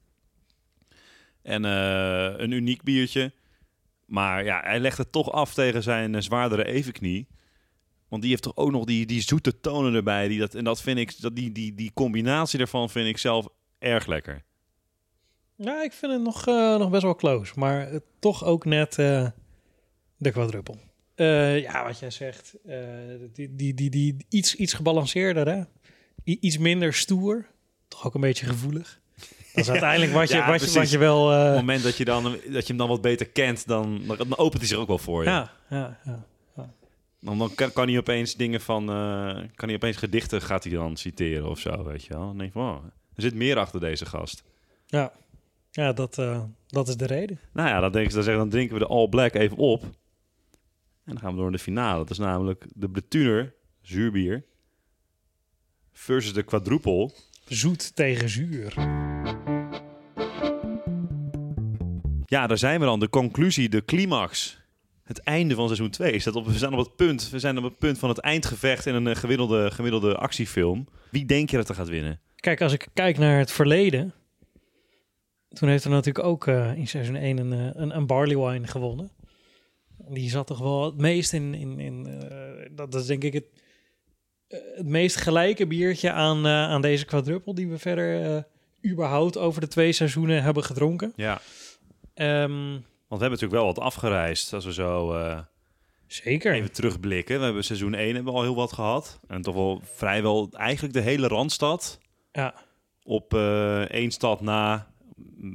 En 1.43 1.65
uh, 1.65 2.39
een 2.39 2.51
uniek 2.51 2.83
biertje. 2.83 3.33
Maar 4.11 4.45
ja, 4.45 4.61
hij 4.65 4.81
legt 4.81 4.99
het 4.99 5.13
toch 5.13 5.33
af 5.33 5.55
tegen 5.55 5.83
zijn 5.83 6.15
uh, 6.15 6.21
zwaardere 6.21 6.65
evenknie. 6.65 7.29
Want 8.09 8.23
die 8.23 8.31
heeft 8.31 8.43
toch 8.43 8.57
ook 8.57 8.71
nog 8.71 8.85
die, 8.85 9.07
die 9.07 9.21
zoete 9.23 9.61
tonen 9.61 9.95
erbij. 9.95 10.29
Die 10.29 10.39
dat, 10.39 10.55
en 10.55 10.65
dat 10.65 10.83
vind 10.83 10.99
ik, 10.99 11.21
dat 11.21 11.37
die, 11.37 11.53
die, 11.53 11.75
die 11.75 11.91
combinatie 11.95 12.59
daarvan 12.59 12.91
vind 12.91 13.09
ik 13.09 13.19
zelf 13.19 13.49
erg 13.79 14.07
lekker. 14.07 14.45
Ja, 15.57 15.83
ik 15.83 15.93
vind 15.93 16.13
het 16.13 16.23
nog, 16.23 16.47
eh, 16.47 16.77
nog 16.79 16.91
best 16.91 17.03
wel 17.03 17.15
close. 17.15 17.53
Maar 17.57 17.89
eh, 17.89 17.97
toch 18.19 18.45
ook 18.45 18.65
net 18.65 18.99
eh, 18.99 19.29
de 20.17 20.31
quadruppel. 20.31 20.79
Eh, 21.15 21.61
ja, 21.61 21.85
wat 21.85 21.99
jij 21.99 22.11
zegt. 22.11 22.55
eh, 22.67 22.79
die, 23.33 23.55
die, 23.55 23.75
die, 23.75 23.91
die, 23.91 24.17
iets, 24.29 24.55
iets 24.55 24.73
gebalanceerder, 24.73 25.49
hè? 25.49 25.63
Iets 26.25 26.59
minder 26.59 26.95
stoer. 26.95 27.47
Toch 27.89 28.07
ook 28.07 28.15
een 28.15 28.21
beetje 28.21 28.47
gevoelig. 28.47 29.00
Dat 29.55 29.65
is 29.65 29.71
uiteindelijk 29.71 30.13
wat 30.13 30.29
je, 30.29 30.35
Ja, 30.37 30.47
wat 30.47 30.61
je, 30.61 30.65
wat 30.67 30.73
precies. 30.75 30.91
je 30.93 30.99
wel... 30.99 31.33
eh, 31.33 31.39
Op 31.39 31.45
het 31.47 31.55
moment 31.55 31.83
dat 31.83 31.97
je, 31.97 32.05
dan, 32.05 32.23
dat 32.23 32.63
je 32.63 32.67
hem 32.67 32.77
dan 32.77 32.89
wat 32.89 33.01
beter 33.01 33.29
kent, 33.29 33.67
dan, 33.67 34.03
dan 34.07 34.37
opent 34.39 34.59
hij 34.61 34.67
zich 34.67 34.79
ook 34.79 34.87
wel 34.87 34.99
voor 34.99 35.23
je. 35.23 35.29
ja, 35.31 35.53
ja, 35.71 35.99
ja. 36.05 36.25
Dan, 37.23 37.39
dan 37.39 37.55
kan, 37.55 37.73
kan 37.73 37.89
hij 37.89 37.99
opeens 37.99 38.35
dingen 38.35 38.61
van... 38.61 38.83
eh, 38.91 39.35
kan 39.55 39.69
hij 39.69 39.75
opeens 39.75 39.97
gedichten 39.97 40.43
gaat 40.43 40.65
hij 40.65 40.73
dan 40.73 40.97
citeren 40.97 41.49
of 41.49 41.59
zo, 41.59 41.85
weet 41.85 42.05
je 42.05 42.13
wel. 42.15 42.27
Dan 42.27 42.39
denk 42.39 42.53
je 42.53 42.59
van, 42.59 42.69
oh, 42.77 42.85
er 43.15 43.23
zit 43.23 43.35
meer 43.35 43.59
achter 43.59 43.81
deze 43.81 44.07
gast. 44.07 44.43
Ja, 44.87 45.13
ja 45.71 45.93
dat, 45.93 46.19
eh, 46.19 46.43
dat 46.67 46.89
is 46.89 46.97
de 46.97 47.07
reden. 47.07 47.39
Nou 47.53 47.69
ja, 47.69 47.81
dan, 47.81 47.93
denken 47.93 48.11
ze, 48.11 48.17
dan, 48.17 48.25
zeggen, 48.25 48.43
dan 48.43 48.53
drinken 48.53 48.75
we 48.75 48.81
de 48.81 48.89
All 48.91 49.09
Black 49.09 49.35
even 49.35 49.57
op. 49.57 49.83
En 49.83 49.91
dan 51.05 51.19
gaan 51.19 51.31
we 51.31 51.35
door 51.37 51.45
naar 51.45 51.57
de 51.57 51.59
finale. 51.65 51.99
Dat 51.99 52.11
is 52.11 52.19
namelijk 52.19 52.65
de 52.75 52.89
Bretuner, 52.91 53.55
zuurbier, 53.83 54.45
versus 55.93 56.33
de 56.33 56.43
quadruple. 56.43 57.11
Zoet 57.49 57.97
tegen 57.97 58.29
zuur. 58.29 58.75
Ja, 62.31 62.47
daar 62.47 62.59
zijn 62.59 62.81
we 62.81 62.87
dan. 62.87 63.01
De 63.01 63.09
conclusie, 63.09 63.69
de 63.69 63.85
climax. 63.85 64.59
Het 65.03 65.19
einde 65.19 65.55
van 65.55 65.65
seizoen 65.65 65.91
2. 65.91 66.13
Is 66.13 66.25
dat 66.25 66.35
op, 66.35 66.47
we 66.47 66.59
zijn 66.59 66.73
op 66.73 66.79
het 66.79 66.97
punt. 66.97 67.31
We 67.31 67.39
zijn 67.39 67.59
op 67.59 67.65
het 67.65 67.79
punt 67.79 67.99
van 67.99 68.09
het 68.09 68.19
eindgevecht 68.19 68.87
in 68.87 68.95
een 68.95 69.07
eh, 69.07 69.17
gemiddelde, 69.17 69.71
gemiddelde 69.71 70.17
actiefilm. 70.17 70.87
Wie 71.11 71.25
denk 71.25 71.51
je 71.51 71.57
dat 71.57 71.69
er 71.69 71.75
gaat 71.75 71.89
winnen? 71.89 72.21
Kijk, 72.37 72.61
als 72.61 72.73
ik 72.73 72.89
kijk 72.95 73.19
naar 73.19 73.39
het 73.39 73.53
verleden. 73.53 74.15
Toen 75.49 75.69
heeft 75.69 75.85
er 75.85 75.91
natuurlijk 75.91 76.25
ook 76.25 76.47
eh, 76.47 76.77
in 76.77 76.89
seizoen 76.89 77.17
1 77.17 77.39
een, 77.39 77.53
eh, 77.53 77.81
een, 77.83 77.97
een 77.97 78.07
barley 78.07 78.37
wine 78.37 78.67
gewonnen. 78.67 79.11
Die 80.09 80.31
zat 80.31 80.47
toch 80.47 80.59
wel 80.59 80.85
het 80.85 80.97
meest 80.97 81.33
in. 81.33 81.55
in, 81.55 81.81
in 81.81 82.05
dat, 82.71 82.93
dat 82.93 83.01
is 83.01 83.07
denk 83.07 83.25
ik 83.25 83.33
het, 83.33 83.47
het 84.77 84.87
meest 84.87 85.17
gelijke 85.17 85.67
biertje 85.67 86.13
aan, 86.13 86.47
aan 86.47 86.83
deze 86.83 87.05
quadruppel. 87.05 87.55
Die 87.55 87.69
we 87.69 87.79
verder 87.79 88.45
überhaupt 88.87 89.37
over 89.39 89.61
de 89.61 89.69
twee 89.69 89.93
seizoenen 89.93 90.43
hebben 90.43 90.65
gedronken. 90.65 91.13
Ja. 91.17 91.41
Ehm, 92.15 92.71
Want 92.71 93.23
we 93.23 93.27
hebben 93.27 93.31
natuurlijk 93.31 93.53
wel 93.53 93.65
wat 93.65 93.79
afgereisd. 93.79 94.53
Als 94.53 94.65
we 94.65 94.73
zo 94.73 95.13
eh, 95.15 95.39
zeker. 96.07 96.53
even 96.55 96.73
terugblikken. 96.73 97.39
We 97.39 97.45
hebben 97.45 97.65
seizoen 97.65 97.95
1 97.95 98.15
hebben 98.15 98.33
we 98.33 98.39
al 98.39 98.45
heel 98.45 98.55
wat 98.55 98.73
gehad. 98.73 99.21
En 99.29 99.43
toch 99.43 99.55
wel 99.55 99.81
vrijwel 99.85 100.49
eigenlijk 100.53 100.95
de 100.95 101.01
hele 101.01 101.29
Randstad. 101.29 101.99
Ja. 102.33 102.55
Op 103.03 103.35
eh, 103.35 103.81
één 103.81 104.11
stad 104.11 104.41
na. 104.41 104.90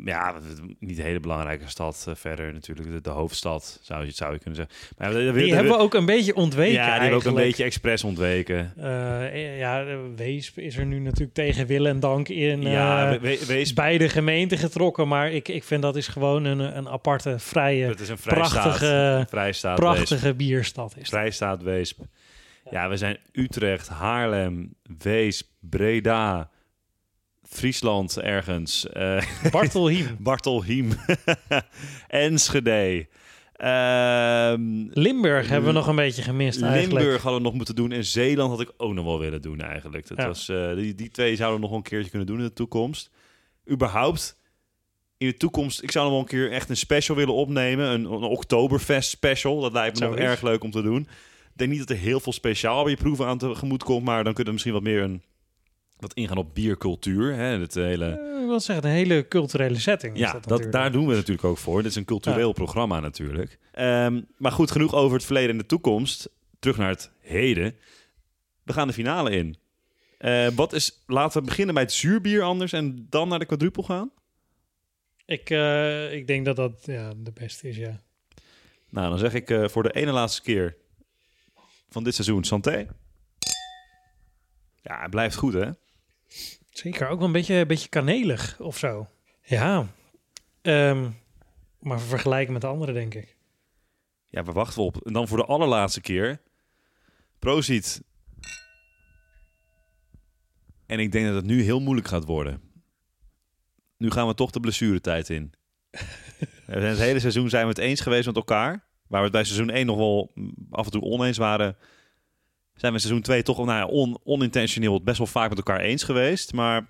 Ja, 0.05 0.33
niet 0.79 0.97
een 0.97 1.03
hele 1.03 1.19
belangrijke 1.19 1.69
stad 1.69 2.05
eh, 2.07 2.15
verder 2.15 2.53
natuurlijk. 2.53 2.91
De, 2.91 3.01
de 3.01 3.09
hoofdstad 3.09 3.79
zou 3.81 4.05
je, 4.05 4.11
zou 4.11 4.33
je 4.33 4.39
kunnen 4.39 4.55
zeggen. 4.55 4.95
Maar 4.97 5.33
Die 5.33 5.53
hebben 5.53 5.71
we 5.73 5.77
ook 5.79 5.93
een 5.93 6.05
beetje 6.05 6.35
ontweken. 6.35 6.73
Ja, 6.73 6.83
die 6.91 6.99
hebben 7.01 7.13
ook 7.17 7.23
een 7.23 7.33
beetje 7.33 7.63
expres 7.63 8.03
ontweken. 8.03 8.73
Eh, 8.77 9.57
ja, 9.59 9.85
Weesp 10.15 10.57
is 10.57 10.77
er 10.77 10.85
nu 10.85 10.99
natuurlijk 10.99 11.33
tegen 11.33 11.65
wil 11.67 11.85
en 11.85 11.99
dank 11.99 12.27
in. 12.29 12.61
ja, 12.61 13.05
eh, 13.13 13.19
we- 13.21 13.37
we- 13.39 13.45
wees... 13.45 13.73
beide 13.73 14.09
gemeenten 14.09 14.57
getrokken. 14.57 15.07
Maar 15.07 15.31
ik, 15.31 15.47
ik 15.47 15.63
vind 15.63 15.81
dat 15.81 15.95
is 15.95 16.07
gewoon 16.07 16.43
een, 16.45 16.59
een 16.77 16.89
aparte, 16.89 17.39
vrije, 17.39 17.85
Het 17.87 17.99
is 17.99 18.09
een 18.09 18.17
vrijstaat. 18.17 18.61
prachtige, 18.63 19.25
vrijstaat 19.29 19.79
Weesp. 19.79 19.93
prachtige 19.93 20.33
bierstad. 20.33 20.89
Is 20.89 20.95
dat. 20.95 21.07
Vrijstaat 21.07 21.61
Weesp. 21.63 21.99
Ja, 22.71 22.89
we 22.89 22.97
zijn 22.97 23.17
Utrecht, 23.31 23.87
Haarlem, 23.87 24.73
Weesp, 24.97 25.47
Breda, 25.59 26.49
Friesland 27.49 28.19
ergens. 28.19 28.89
eh 28.89 29.23
Bartelhiem. 29.51 30.17
Bartelhiem, 30.19 30.89
Enschede. 32.07 33.07
Ehm, 33.53 34.87
Limburg 34.89 35.47
hebben 35.49 35.69
we 35.69 35.75
nog 35.75 35.87
een 35.87 35.95
beetje 35.95 36.21
gemist 36.21 36.61
eigenlijk. 36.61 36.93
Limburg 36.93 37.21
hadden 37.21 37.41
we 37.41 37.47
nog 37.47 37.55
moeten 37.55 37.75
doen. 37.75 37.91
En 37.91 38.05
Zeeland 38.05 38.49
had 38.49 38.61
ik 38.61 38.71
ook 38.77 38.93
nog 38.93 39.05
wel 39.05 39.19
willen 39.19 39.41
doen 39.41 39.61
eigenlijk. 39.61 40.07
Dat 40.07 40.17
Ja. 40.17 40.27
was, 40.27 40.49
eh, 40.49 40.75
die, 40.75 40.95
die 40.95 41.11
twee 41.11 41.35
zouden 41.35 41.59
we 41.61 41.67
nog 41.67 41.75
een 41.75 41.83
keertje 41.83 42.09
kunnen 42.09 42.27
doen 42.27 42.37
in 42.37 42.43
de 42.43 42.53
toekomst. 42.53 43.09
Überhaupt, 43.71 44.37
in 45.17 45.27
de 45.27 45.37
toekomst, 45.37 45.83
ik 45.83 45.91
zou 45.91 46.03
nog 46.05 46.13
wel 46.13 46.21
een 46.23 46.29
keer 46.29 46.51
echt 46.51 46.69
een 46.69 46.77
special 46.77 47.17
willen 47.17 47.33
opnemen. 47.33 47.85
Een, 47.89 48.05
een 48.05 48.23
Oktoberfest 48.23 49.09
special. 49.09 49.61
Dat 49.61 49.71
lijkt 49.73 49.99
me 49.99 50.05
nog 50.05 50.15
Zoiets. 50.15 50.31
erg 50.31 50.41
leuk 50.41 50.63
om 50.63 50.71
te 50.71 50.81
doen. 50.81 51.01
Ik 51.01 51.61
denk 51.61 51.69
niet 51.69 51.79
dat 51.79 51.89
er 51.89 51.97
heel 52.03 52.19
veel 52.19 52.33
speciaal 52.33 52.81
bij 52.83 52.91
je 52.91 52.97
proeven 52.97 53.25
aan 53.25 53.37
tegemoet 53.37 53.83
komt. 53.83 54.05
Maar 54.05 54.23
dan 54.23 54.33
kunnen 54.33 54.45
we 54.45 54.51
misschien 54.51 54.73
wat 54.73 54.83
meer 54.83 55.01
een, 55.01 55.21
wat 55.99 56.13
ingaan 56.13 56.37
op 56.37 56.55
biercultuur. 56.55 57.35
Hè? 57.35 57.43
Het 57.59 57.73
hele... 57.73 58.05
Eh, 58.05 58.41
ik 58.41 58.47
wil 58.47 58.59
zeggen, 58.59 58.85
een 58.85 58.91
hele 58.91 59.27
culturele 59.27 59.79
setting. 59.79 60.13
is 60.13 60.19
Ja, 60.19 60.31
dat 60.31 60.47
dat, 60.47 60.71
daar 60.71 60.91
doen 60.91 61.07
we 61.07 61.13
natuurlijk 61.13 61.47
ook 61.47 61.57
voor. 61.57 61.81
Dit 61.81 61.91
is 61.91 61.97
een 61.97 62.05
cultureel 62.05 62.53
programma 62.53 62.99
natuurlijk. 62.99 63.59
Ehm, 63.71 64.21
maar 64.37 64.51
goed, 64.51 64.71
genoeg 64.71 64.93
over 64.93 65.15
het 65.15 65.25
verleden 65.25 65.49
en 65.49 65.57
de 65.57 65.65
toekomst. 65.65 66.29
Terug 66.59 66.77
naar 66.77 66.89
het 66.89 67.11
heden. 67.19 67.75
We 68.63 68.73
gaan 68.73 68.87
de 68.87 68.93
finale 68.93 69.31
in. 69.31 69.57
Eh, 70.17 70.47
wat 70.47 70.73
is, 70.73 71.03
laten 71.07 71.39
we 71.41 71.47
beginnen 71.47 71.73
bij 71.73 71.83
het 71.83 71.93
zuurbier 71.93 72.41
anders 72.41 72.73
en 72.73 73.07
dan 73.09 73.27
naar 73.27 73.39
de 73.39 73.45
quadruppel 73.45 73.83
gaan. 73.83 74.11
Ik, 75.25 75.49
eh, 75.49 76.13
ik 76.13 76.27
denk 76.27 76.45
dat 76.45 76.55
dat 76.55 76.83
ja, 76.85 77.13
de 77.17 77.31
beste 77.31 77.67
is, 77.67 77.77
ja. 77.77 78.01
Nou, 78.89 79.09
dan 79.09 79.19
zeg 79.19 79.33
ik 79.33 79.69
voor 79.69 79.83
de 79.83 79.91
ene 79.91 80.11
laatste 80.11 80.41
keer 80.41 80.77
van 81.89 82.03
dit 82.03 82.15
seizoen 82.15 82.43
Santé. 82.43 82.87
Ja, 84.81 85.01
het 85.01 85.09
blijft 85.09 85.35
goed 85.35 85.53
hè. 85.53 85.69
Zeker, 86.69 87.07
ook 87.07 87.17
wel 87.17 87.27
een 87.27 87.33
beetje, 87.33 87.55
een 87.55 87.67
beetje 87.67 87.89
kanelig 87.89 88.59
of 88.59 88.77
zo. 88.77 89.07
Ja, 89.41 89.87
Ehm, 90.65 91.09
maar 91.79 91.99
vergelijken 91.99 92.53
met 92.53 92.61
de 92.61 92.67
andere, 92.67 92.93
denk 92.93 93.13
ik. 93.13 93.37
Ja, 94.27 94.43
waar 94.43 94.53
wachten 94.53 94.77
we 94.79 94.85
op? 94.85 95.05
En 95.05 95.13
dan 95.13 95.27
voor 95.27 95.37
de 95.37 95.45
allerlaatste 95.45 96.01
keer. 96.01 96.41
Proziet. 97.39 98.03
En 100.85 100.99
ik 100.99 101.11
denk 101.11 101.25
dat 101.25 101.35
het 101.35 101.45
nu 101.45 101.61
heel 101.61 101.79
moeilijk 101.79 102.07
gaat 102.07 102.25
worden. 102.25 102.61
Nu 103.97 104.11
gaan 104.11 104.27
we 104.27 104.33
toch 104.33 104.51
de 104.51 104.59
blessuretijd 104.59 105.29
in. 105.29 105.53
We 106.65 106.79
zijn 106.79 106.83
het 106.83 106.99
hele 106.99 107.19
seizoen 107.19 107.49
zijn 107.49 107.63
we 107.63 107.69
het 107.69 107.77
eens 107.77 108.01
geweest 108.01 108.25
met 108.25 108.35
elkaar. 108.35 108.87
Waar 109.07 109.19
we 109.19 109.25
het 109.25 109.31
bij 109.31 109.43
seizoen 109.43 109.69
1 109.69 109.85
nog 109.85 109.97
wel 109.97 110.33
af 110.69 110.85
en 110.85 110.91
toe 110.91 111.01
oneens 111.01 111.37
waren. 111.37 111.77
Zijn 112.75 112.91
we 112.91 112.97
in 112.97 113.03
seizoen 113.03 113.21
2 113.21 113.43
toch 113.43 113.57
nou 113.57 113.69
ja, 113.69 113.85
on, 113.85 114.19
onintentioneel 114.23 115.03
best 115.03 115.17
wel 115.17 115.27
vaak 115.27 115.49
met 115.49 115.57
elkaar 115.57 115.79
eens 115.79 116.03
geweest. 116.03 116.53
Maar 116.53 116.87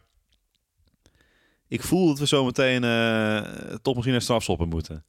ik 1.67 1.84
voel 1.84 2.08
dat 2.08 2.19
we 2.19 2.28
zo 2.28 2.45
meteen 2.45 2.84
eh, 2.84 3.41
toch 3.82 3.93
misschien 3.93 4.12
naar 4.12 4.21
strafschoppen 4.21 4.69
moeten. 4.69 5.04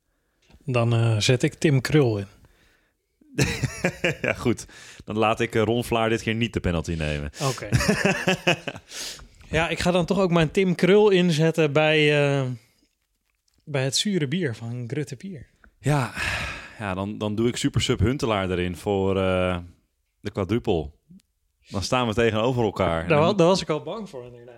Dan 0.64 0.92
eh, 0.92 1.18
zet 1.18 1.42
ik 1.42 1.54
Tim 1.54 1.80
Krul 1.80 2.18
in. 2.18 2.26
ja, 4.22 4.32
goed. 4.32 4.66
Dan 5.04 5.18
laat 5.18 5.40
ik 5.40 5.54
eh, 5.54 5.62
Ron 5.62 5.84
Vlaar 5.84 6.08
dit 6.08 6.22
keer 6.22 6.34
niet 6.34 6.52
de 6.52 6.60
penalty 6.60 6.94
nemen. 6.94 7.30
Oké. 7.42 7.68
ja, 9.56 9.68
ik 9.68 9.78
ga 9.78 9.90
dan 9.90 10.06
toch 10.06 10.18
ook 10.18 10.30
mijn 10.30 10.50
Tim 10.50 10.74
Krul 10.74 11.10
inzetten 11.10 11.72
bij, 11.72 12.10
bij 13.64 13.84
het 13.84 13.96
zure 13.96 14.28
bier 14.28 14.54
van 14.54 14.84
Grutte 14.86 15.16
Pier. 15.16 15.46
Ja, 15.78 16.12
ja 16.78 16.94
dan, 16.94 17.18
dan 17.18 17.34
doe 17.34 17.48
ik 17.48 17.56
Super 17.56 17.80
Sub 17.80 18.00
Huntelaar 18.00 18.50
erin 18.50 18.76
voor 18.76 19.16
de 20.26 20.32
quadrupel. 20.32 20.98
Dan 21.68 21.82
staan 21.82 22.06
we 22.06 22.14
tegenover 22.14 22.62
elkaar. 22.64 23.08
Daar, 23.08 23.18
wa- 23.18 23.26
dan- 23.26 23.36
daar 23.36 23.46
was 23.46 23.62
ik 23.62 23.68
al 23.68 23.82
bang 23.82 24.08
voor, 24.08 24.24
inderdaad. 24.24 24.54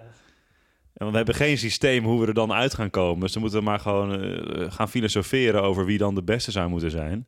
en 0.94 1.10
we 1.10 1.16
hebben 1.16 1.34
geen 1.34 1.58
systeem 1.58 2.04
hoe 2.04 2.20
we 2.20 2.26
er 2.26 2.34
dan 2.34 2.52
uit 2.52 2.74
gaan 2.74 2.90
komen. 2.90 3.20
Dus 3.20 3.32
dan 3.32 3.42
moeten 3.42 3.58
we 3.60 3.64
maar 3.64 3.80
gewoon 3.80 4.22
eh, 4.22 4.72
gaan 4.72 4.88
filosoferen 4.88 5.62
over 5.62 5.84
wie 5.84 5.98
dan 5.98 6.14
de 6.14 6.22
beste 6.22 6.50
zou 6.50 6.68
moeten 6.68 6.90
zijn. 6.90 7.26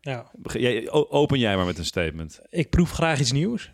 Ja, 0.00 0.30
jij- 0.42 0.90
open 0.90 1.38
jij 1.38 1.56
maar 1.56 1.66
met 1.66 1.78
een 1.78 1.84
statement. 1.84 2.40
ik 2.48 2.70
proef 2.70 2.90
graag 2.90 3.20
iets 3.20 3.32
nieuws. 3.32 3.70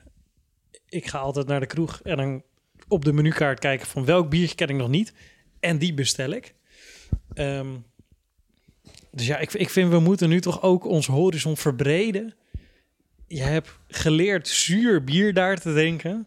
Ik 0.89 1.07
ga 1.07 1.19
altijd 1.19 1.47
naar 1.47 1.61
de 1.61 1.67
kroeg 1.67 2.01
en 2.03 2.17
dan 2.17 2.43
op 2.89 3.05
de 3.05 3.13
menukaart 3.13 3.59
kijken 3.59 3.87
van 3.87 4.05
welk 4.05 4.31
biertje 4.31 4.55
ken 4.55 4.69
ik 4.69 4.77
nog 4.77 4.89
niet. 4.89 5.15
En 5.61 5.79
die 5.79 5.95
bestel 5.95 6.31
ik. 6.31 6.55
Ehm, 7.35 7.77
dus 9.11 9.27
ja, 9.27 9.39
ik, 9.39 9.53
ik 9.53 9.71
vind 9.71 9.91
we 9.91 9.99
moeten 10.01 10.29
nu 10.29 10.41
toch 10.41 10.63
ook 10.63 10.85
ons 10.85 11.07
horizon 11.07 11.57
verbreden. 11.57 12.35
Je 13.35 13.43
hebt 13.43 13.79
geleerd 13.89 14.49
zuur 14.49 15.05
bier 15.05 15.35
daar 15.35 15.61
te 15.61 15.73
drinken. 15.73 16.27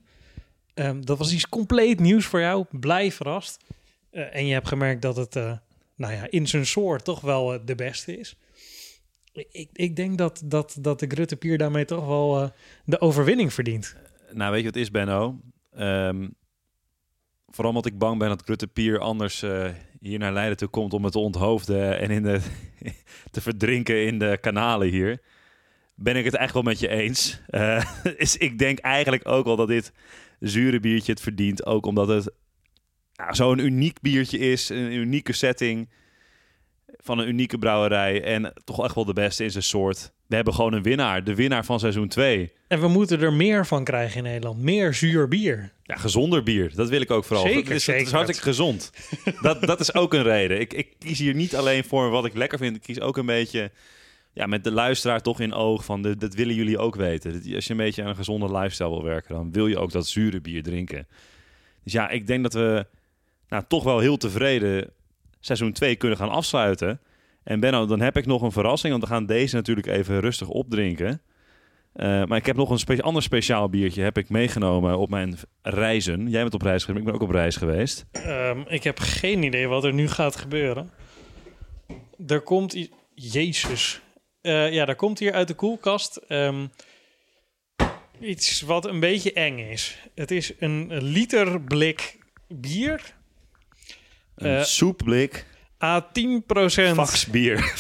Ehm, 0.74 1.02
dat 1.02 1.18
was 1.18 1.34
iets 1.34 1.50
compleet 1.50 2.00
nieuws 2.00 2.26
voor 2.26 2.40
jou. 2.40 2.66
Blij 2.72 3.12
verrast. 3.12 3.64
Eh, 4.10 4.36
en 4.36 4.46
je 4.46 4.54
hebt 4.54 4.68
gemerkt 4.68 5.02
dat 5.02 5.16
het 5.16 5.36
eh, 5.36 5.58
nou 5.96 6.14
ja, 6.14 6.28
in 6.30 6.48
zijn 6.48 6.66
soort 6.66 7.04
toch 7.04 7.22
wel 7.22 7.54
eh, 7.54 7.60
de 7.66 7.76
beste 7.76 8.18
is. 8.18 8.38
Ik, 9.32 9.70
ik 9.74 9.96
denk 9.96 10.18
dat, 10.18 10.42
dat, 10.46 10.78
dat 10.80 11.00
de 11.00 11.08
Grutte 11.08 11.36
Pier 11.36 11.58
daarmee 11.58 11.86
toch 11.86 12.06
wel 12.06 12.52
de 12.86 13.02
overwinning 13.02 13.54
verdient. 13.54 13.96
Nou, 14.32 14.52
weet 14.52 14.60
je 14.60 14.66
wat 14.66 14.76
is, 14.76 14.92
Benno? 14.92 15.40
Ehm, 15.72 16.28
vooral 17.48 17.72
omdat 17.72 17.92
ik 17.92 17.98
bang 17.98 18.20
ben 18.20 18.30
dat 18.30 18.44
Grutte 18.44 18.68
Pier 18.68 19.00
anders 19.00 19.42
hier 20.00 20.20
naar 20.20 20.34
Leiden 20.34 20.58
toe 20.58 20.68
komt 20.68 20.94
om 20.94 21.04
het 21.04 21.14
te 21.14 21.20
onthoofden 21.20 22.00
en 22.00 22.12
in 22.12 22.24
de, 22.24 22.40
te 23.32 23.42
verdrinken 23.42 24.06
in 24.06 24.20
de 24.20 24.38
kanalen 24.42 24.88
hier. 24.88 25.22
Ben 26.00 26.16
ik 26.16 26.26
het 26.26 26.34
eigenlijk 26.34 26.66
wel 26.66 26.74
met 26.74 26.82
je 26.82 26.88
eens. 26.88 27.42
Is, 28.18 28.38
ik 28.38 28.60
denk 28.60 28.80
eigenlijk 28.80 29.28
ook 29.28 29.46
wel 29.46 29.56
dat 29.56 29.68
dit 29.68 29.92
zure 30.40 30.80
biertje 30.80 31.12
het 31.12 31.22
verdient. 31.22 31.66
Ook 31.66 31.86
omdat 31.86 32.08
het 32.08 32.32
ja, 33.12 33.34
zo'n 33.34 33.60
uniek 33.60 34.02
biertje 34.02 34.38
is, 34.38 34.70
een 34.70 34.92
unieke 34.92 35.34
setting 35.34 35.90
van 36.98 37.20
een 37.20 37.28
unieke 37.28 37.58
brouwerij 37.58 38.24
en 38.24 38.54
toch 38.64 38.84
echt 38.84 38.96
wel 38.96 39.06
de 39.06 39.14
beste 39.14 39.44
in 39.44 39.52
zijn 39.52 39.64
soort. 39.64 40.12
We 40.28 40.36
hebben 40.36 40.54
gewoon 40.54 40.74
een 40.74 40.84
winnaar, 40.84 41.24
de 41.24 41.36
winnaar 41.36 41.66
van 41.66 41.80
seizoen 41.80 42.08
2. 42.08 42.52
En 42.68 42.80
we 42.80 42.88
moeten 42.88 43.22
er 43.22 43.34
meer 43.34 43.66
van 43.66 43.84
krijgen 43.84 44.18
in 44.18 44.24
Nederland. 44.24 44.62
Meer 44.62 44.94
zuur 44.94 45.28
bier. 45.28 45.72
Ja, 45.84 45.96
gezonder 45.96 46.44
bier. 46.44 46.76
Dat 46.76 46.90
wil 46.90 47.02
ik 47.02 47.12
ook 47.12 47.26
vooral. 47.26 47.46
Zeker, 47.46 47.64
het 47.64 47.72
is, 47.72 47.84
zeker. 47.84 48.00
Het 48.00 48.10
is 48.10 48.16
hartstikke 48.16 48.44
gezond. 48.44 48.92
dat, 49.42 49.62
dat 49.62 49.80
is 49.80 49.94
ook 49.94 50.14
een 50.14 50.24
reden. 50.24 50.60
Ik, 50.60 50.74
ik 50.74 50.94
kies 51.00 51.20
hier 51.20 51.34
niet 51.34 51.56
alleen 51.56 51.84
voor 51.84 52.10
wat 52.10 52.26
ik 52.26 52.36
lekker 52.36 52.58
vind. 52.58 52.76
Ik 52.76 52.82
kies 52.82 53.00
ook 53.00 53.18
een 53.18 53.26
beetje 53.26 53.72
ja, 54.38 54.46
met 54.46 54.64
de 54.64 54.72
luisteraar 54.72 55.22
toch 55.22 55.40
in 55.40 55.54
oog 55.54 55.86
van... 55.86 56.02
De, 56.02 56.18
dat 56.18 56.34
willen 56.34 56.56
jullie 56.56 56.78
ook 56.78 56.96
weten. 56.96 57.34
Als 57.56 57.66
je 57.66 57.72
een 57.72 57.78
beetje 57.78 58.04
aan 58.04 58.10
een 58.10 58.16
gezonde 58.16 58.52
lifestyle 58.52 58.90
wil 58.90 59.04
werken... 59.04 59.36
dan 59.36 59.52
wil 59.52 59.68
je 59.68 59.78
ook 59.78 59.92
dat 59.92 60.08
zure 60.08 60.42
bier 60.42 60.64
drinken. 60.64 61.08
Dus 61.84 61.94
ja, 61.94 62.10
ik 62.10 62.28
denk 62.28 62.44
dat 62.44 62.54
we 62.54 62.86
nou, 63.50 63.64
toch 63.68 63.84
wel 63.84 64.00
heel 64.00 64.18
tevreden 64.18 64.90
seizoen 65.40 65.72
2 65.72 65.96
kunnen 65.96 66.18
gaan 66.18 66.30
afsluiten. 66.30 67.00
En 67.44 67.60
Benno, 67.60 67.86
dan 67.86 68.00
heb 68.00 68.18
ik 68.18 68.26
nog 68.26 68.42
een 68.42 68.52
verrassing. 68.52 68.92
Want 68.92 69.04
we 69.06 69.10
gaan 69.10 69.26
deze 69.26 69.56
natuurlijk 69.56 69.88
even 69.88 70.20
rustig 70.20 70.48
opdrinken. 70.48 71.22
Eh, 71.94 72.24
maar 72.26 72.38
ik 72.38 72.46
heb 72.46 72.56
nog 72.56 72.70
een 72.70 72.80
spe 72.80 73.02
ander 73.02 73.24
speciaal 73.24 73.70
biertje 73.70 74.02
heb 74.02 74.18
ik 74.18 74.30
meegenomen 74.30 74.98
op 74.98 75.10
mijn 75.10 75.38
reizen. 75.62 76.30
Jij 76.30 76.42
bent 76.42 76.54
op 76.54 76.62
reis 76.62 76.84
geweest, 76.84 77.00
ik 77.00 77.06
ben 77.06 77.16
ook 77.22 77.28
op 77.30 77.36
reis 77.36 77.56
geweest. 77.56 78.06
Ehm, 78.12 78.60
ik 78.68 78.84
heb 78.84 79.00
geen 79.00 79.44
idee 79.44 79.68
wat 79.68 79.84
er 79.84 79.94
nu 79.94 80.08
gaat 80.08 80.36
gebeuren. 80.36 80.90
Er 82.28 82.42
komt... 82.42 82.74
i- 82.74 82.92
Jezus. 83.14 84.02
Eh, 84.48 84.72
ja, 84.72 84.86
er 84.88 84.96
komt 84.96 85.20
hier 85.20 85.34
uit 85.34 85.48
de 85.48 85.54
koelkast... 85.54 86.16
ehm, 86.16 86.66
iets 88.20 88.62
wat 88.62 88.86
een 88.86 89.00
beetje 89.00 89.34
eng 89.34 89.58
is. 89.58 89.98
Het 90.16 90.32
is 90.32 90.52
een 90.60 91.04
liter 91.04 91.62
blik 91.62 92.18
bier. 92.48 93.14
Een 94.36 94.58
Eh, 94.58 94.64
soepblik, 94.64 95.46
A 95.84 96.10
10% 96.14 96.94
faxbier. 96.94 97.74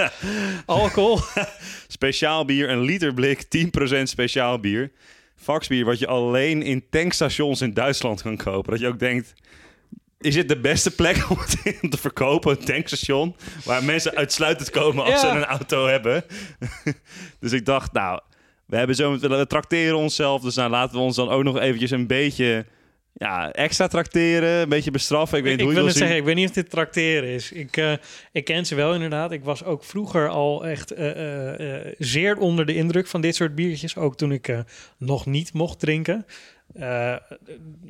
alcohol. 0.66 1.18
speciaal 1.88 2.44
bier, 2.44 2.70
een 2.70 2.80
liter 2.82 3.14
blik, 3.14 3.44
10% 3.44 4.02
speciaal 4.02 4.58
bier. 4.60 4.90
Faxbier 5.36 5.84
wat 5.84 5.98
je 5.98 6.06
alleen 6.06 6.62
in 6.62 6.84
tankstations 6.90 7.60
in 7.60 7.74
Duitsland 7.74 8.22
kan 8.22 8.36
kopen. 8.36 8.70
Dat 8.70 8.80
je 8.80 8.86
ook 8.88 8.98
denkt, 8.98 9.34
is 10.20 10.34
dit 10.34 10.48
de 10.48 10.60
beste 10.60 10.94
plek 10.94 11.24
om 11.30 11.38
het 11.38 11.78
in 11.80 11.90
te 11.90 11.98
verkopen? 11.98 12.50
Een 12.50 12.64
tankstation 12.64 13.36
waar 13.64 13.84
mensen 13.84 14.14
uitsluitend 14.14 14.70
komen 14.70 15.04
als 15.04 15.22
Ja. 15.22 15.30
ze 15.30 15.36
een 15.36 15.44
auto 15.44 15.86
hebben. 15.86 16.24
dus 17.40 17.52
ik 17.52 17.64
dacht, 17.64 17.92
nou, 17.92 18.20
we, 18.66 18.76
hebben 18.76 18.96
zo, 18.96 19.18
we 19.18 19.46
trakteren 19.46 19.96
onszelf. 19.96 20.42
Dus 20.42 20.54
nou, 20.54 20.70
laten 20.70 20.96
we 20.96 21.02
ons 21.02 21.16
dan 21.16 21.28
ook 21.28 21.42
nog 21.42 21.58
eventjes 21.58 21.90
een 21.90 22.06
beetje 22.06 22.66
ja, 23.12 23.52
extra 23.52 23.86
trakteren. 23.86 24.50
Een 24.62 24.68
beetje 24.68 24.90
bestraffen. 24.90 25.38
Ik 25.38 25.44
weet 25.44 25.52
Ik, 25.52 25.58
niet 25.58 25.66
hoe 25.66 25.74
je 25.74 25.80
wil 25.80 25.88
het 25.88 25.98
zeggen, 25.98 26.16
ik 26.16 26.24
weet 26.24 26.34
niet 26.34 26.48
of 26.48 26.54
dit 26.54 26.70
tracteren 26.70 27.28
is. 27.28 27.52
Ik, 27.52 27.76
eh, 27.76 27.92
ik 28.32 28.44
ken 28.44 28.66
ze 28.66 28.74
wel 28.74 28.94
inderdaad. 28.94 29.32
Ik 29.32 29.44
was 29.44 29.64
ook 29.64 29.84
vroeger 29.84 30.28
al 30.28 30.66
echt 30.66 30.90
eh, 30.90 31.78
eh, 31.86 31.94
zeer 31.98 32.36
onder 32.36 32.66
de 32.66 32.74
indruk 32.74 33.06
van 33.06 33.20
dit 33.20 33.34
soort 33.34 33.54
biertjes. 33.54 33.96
Ook 33.96 34.16
toen 34.16 34.32
ik 34.32 34.54
nog 34.98 35.26
niet 35.26 35.52
mocht 35.52 35.80
drinken. 35.80 36.26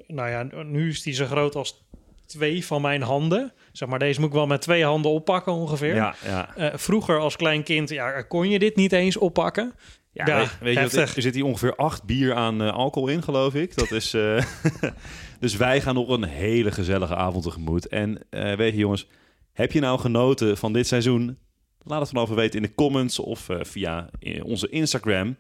Nou 0.07 0.29
ja, 0.31 0.49
nu 0.65 0.89
is 0.89 1.03
die 1.03 1.15
zo 1.15 1.27
groot 1.27 1.55
als 1.55 1.85
twee 2.27 2.67
van 2.67 2.83
mijn 2.83 3.03
handen. 3.03 3.53
Zeg 3.73 3.89
maar, 3.89 3.99
deze 3.99 4.21
moet 4.21 4.29
ik 4.29 4.35
wel 4.35 4.47
met 4.47 4.61
twee 4.61 4.85
handen 4.85 5.11
oppakken 5.11 5.53
ongeveer. 5.53 5.95
Ja, 5.95 6.15
ja. 6.25 6.57
Eh, 6.57 6.69
vroeger 6.75 7.19
als 7.19 7.37
klein 7.37 7.63
kind 7.63 7.89
ja, 7.89 8.23
kon 8.23 8.49
je 8.49 8.59
dit 8.59 8.77
niet 8.77 8.93
eens 8.93 9.17
oppakken. 9.17 9.75
Ja, 10.13 10.27
Ja, 10.27 10.39
weet, 10.39 10.59
weet 10.61 10.91
je 10.91 11.01
er 11.01 11.23
zit 11.23 11.35
hier 11.35 11.45
ongeveer 11.45 11.77
acht 11.77 12.05
bier 12.05 12.35
aan 12.35 12.63
eh, 12.63 12.73
alcohol 12.73 13.09
in, 13.09 13.23
geloof 13.23 13.55
ik. 13.55 13.77
Dat 13.77 13.91
is, 13.91 14.15
eh, 14.15 14.45
dus 15.41 15.57
wij 15.57 15.81
gaan 15.81 15.95
nog 15.95 16.09
een 16.09 16.25
hele 16.25 16.73
gezellige 16.73 17.15
avond 17.15 17.45
tegemoet. 17.45 17.89
En 17.89 18.27
weet 18.31 18.73
je 18.73 18.79
jongens, 18.79 19.09
heb 19.53 19.73
je 19.73 19.81
nou 19.81 19.99
genoten 19.99 20.57
van 20.57 20.73
dit 20.73 20.87
seizoen? 20.87 21.39
Laat 21.83 22.01
het 22.01 22.09
vanaf 22.09 22.29
weten 22.29 22.61
in 22.61 22.67
de 22.67 22.75
comments 22.75 23.19
of 23.19 23.49
via 23.61 24.11
onze 24.43 24.69
Instagram. 24.69 25.37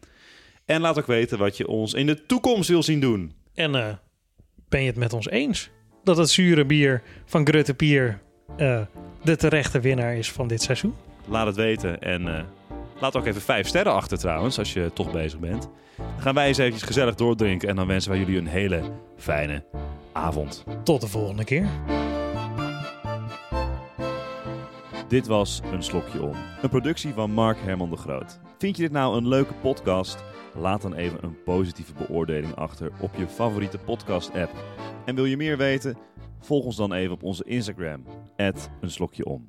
En 0.64 0.80
laat 0.80 0.98
ook 0.98 1.06
weten 1.06 1.38
wat 1.38 1.56
je 1.56 1.66
ons 1.66 1.94
in 1.94 2.06
de 2.06 2.26
toekomst 2.26 2.68
wil 2.68 2.82
zien 2.82 3.00
doen. 3.00 3.32
En 3.54 4.00
ben 4.68 4.80
je 4.80 4.86
het 4.86 4.96
met 4.96 5.12
ons 5.12 5.28
eens 5.28 5.70
dat 6.06 6.16
het 6.16 6.30
zure 6.30 6.64
bier 6.64 7.02
van 7.24 7.46
Grutte 7.46 7.74
Pier 7.74 8.18
eh, 8.56 8.80
de 9.22 9.36
terechte 9.36 9.80
winnaar 9.80 10.16
is 10.16 10.32
van 10.32 10.48
dit 10.48 10.62
seizoen? 10.62 10.94
Laat 11.28 11.46
het 11.46 11.56
weten 11.56 12.00
en 12.00 12.36
eh, 12.36 12.42
laat 13.00 13.16
ook 13.16 13.26
even 13.26 13.40
vijf 13.40 13.66
sterren 13.66 13.92
achter 13.92 14.18
trouwens, 14.18 14.58
als 14.58 14.72
je 14.72 14.90
toch 14.94 15.12
bezig 15.12 15.38
bent. 15.38 15.68
Dan 15.96 16.06
gaan 16.20 16.34
wij 16.34 16.46
eens 16.46 16.58
eventjes 16.58 16.82
gezellig 16.82 17.14
doordrinken 17.14 17.68
en 17.68 17.76
dan 17.76 17.86
wensen 17.86 18.10
wij 18.10 18.20
jullie 18.20 18.38
een 18.38 18.46
hele 18.46 18.82
fijne 19.16 19.64
avond. 20.12 20.64
Tot 20.84 21.00
de 21.00 21.06
volgende 21.06 21.44
keer. 21.44 21.68
Dit 25.16 25.26
was 25.26 25.60
Een 25.72 25.82
Slokje 25.82 26.22
Om, 26.22 26.34
een 26.62 26.68
productie 26.68 27.12
van 27.12 27.30
Mark 27.30 27.58
Herman 27.58 27.90
de 27.90 27.96
Groot. 27.96 28.38
Vind 28.58 28.76
je 28.76 28.82
dit 28.82 28.92
nou 28.92 29.16
een 29.16 29.28
leuke 29.28 29.54
podcast? 29.54 30.24
Laat 30.54 30.82
dan 30.82 30.94
even 30.94 31.18
een 31.22 31.42
positieve 31.42 31.92
beoordeling 31.92 32.54
achter 32.54 32.92
op 33.00 33.14
je 33.14 33.28
favoriete 33.28 33.78
podcast-app. 33.78 34.52
En 35.04 35.14
wil 35.14 35.24
je 35.24 35.36
meer 35.36 35.56
weten? 35.56 35.96
Volg 36.40 36.64
ons 36.64 36.76
dan 36.76 36.92
even 36.92 37.12
op 37.12 37.22
onze 37.22 37.44
Instagram, 37.44 38.04
een 38.36 38.90
slokje 38.90 39.24
om. 39.24 39.46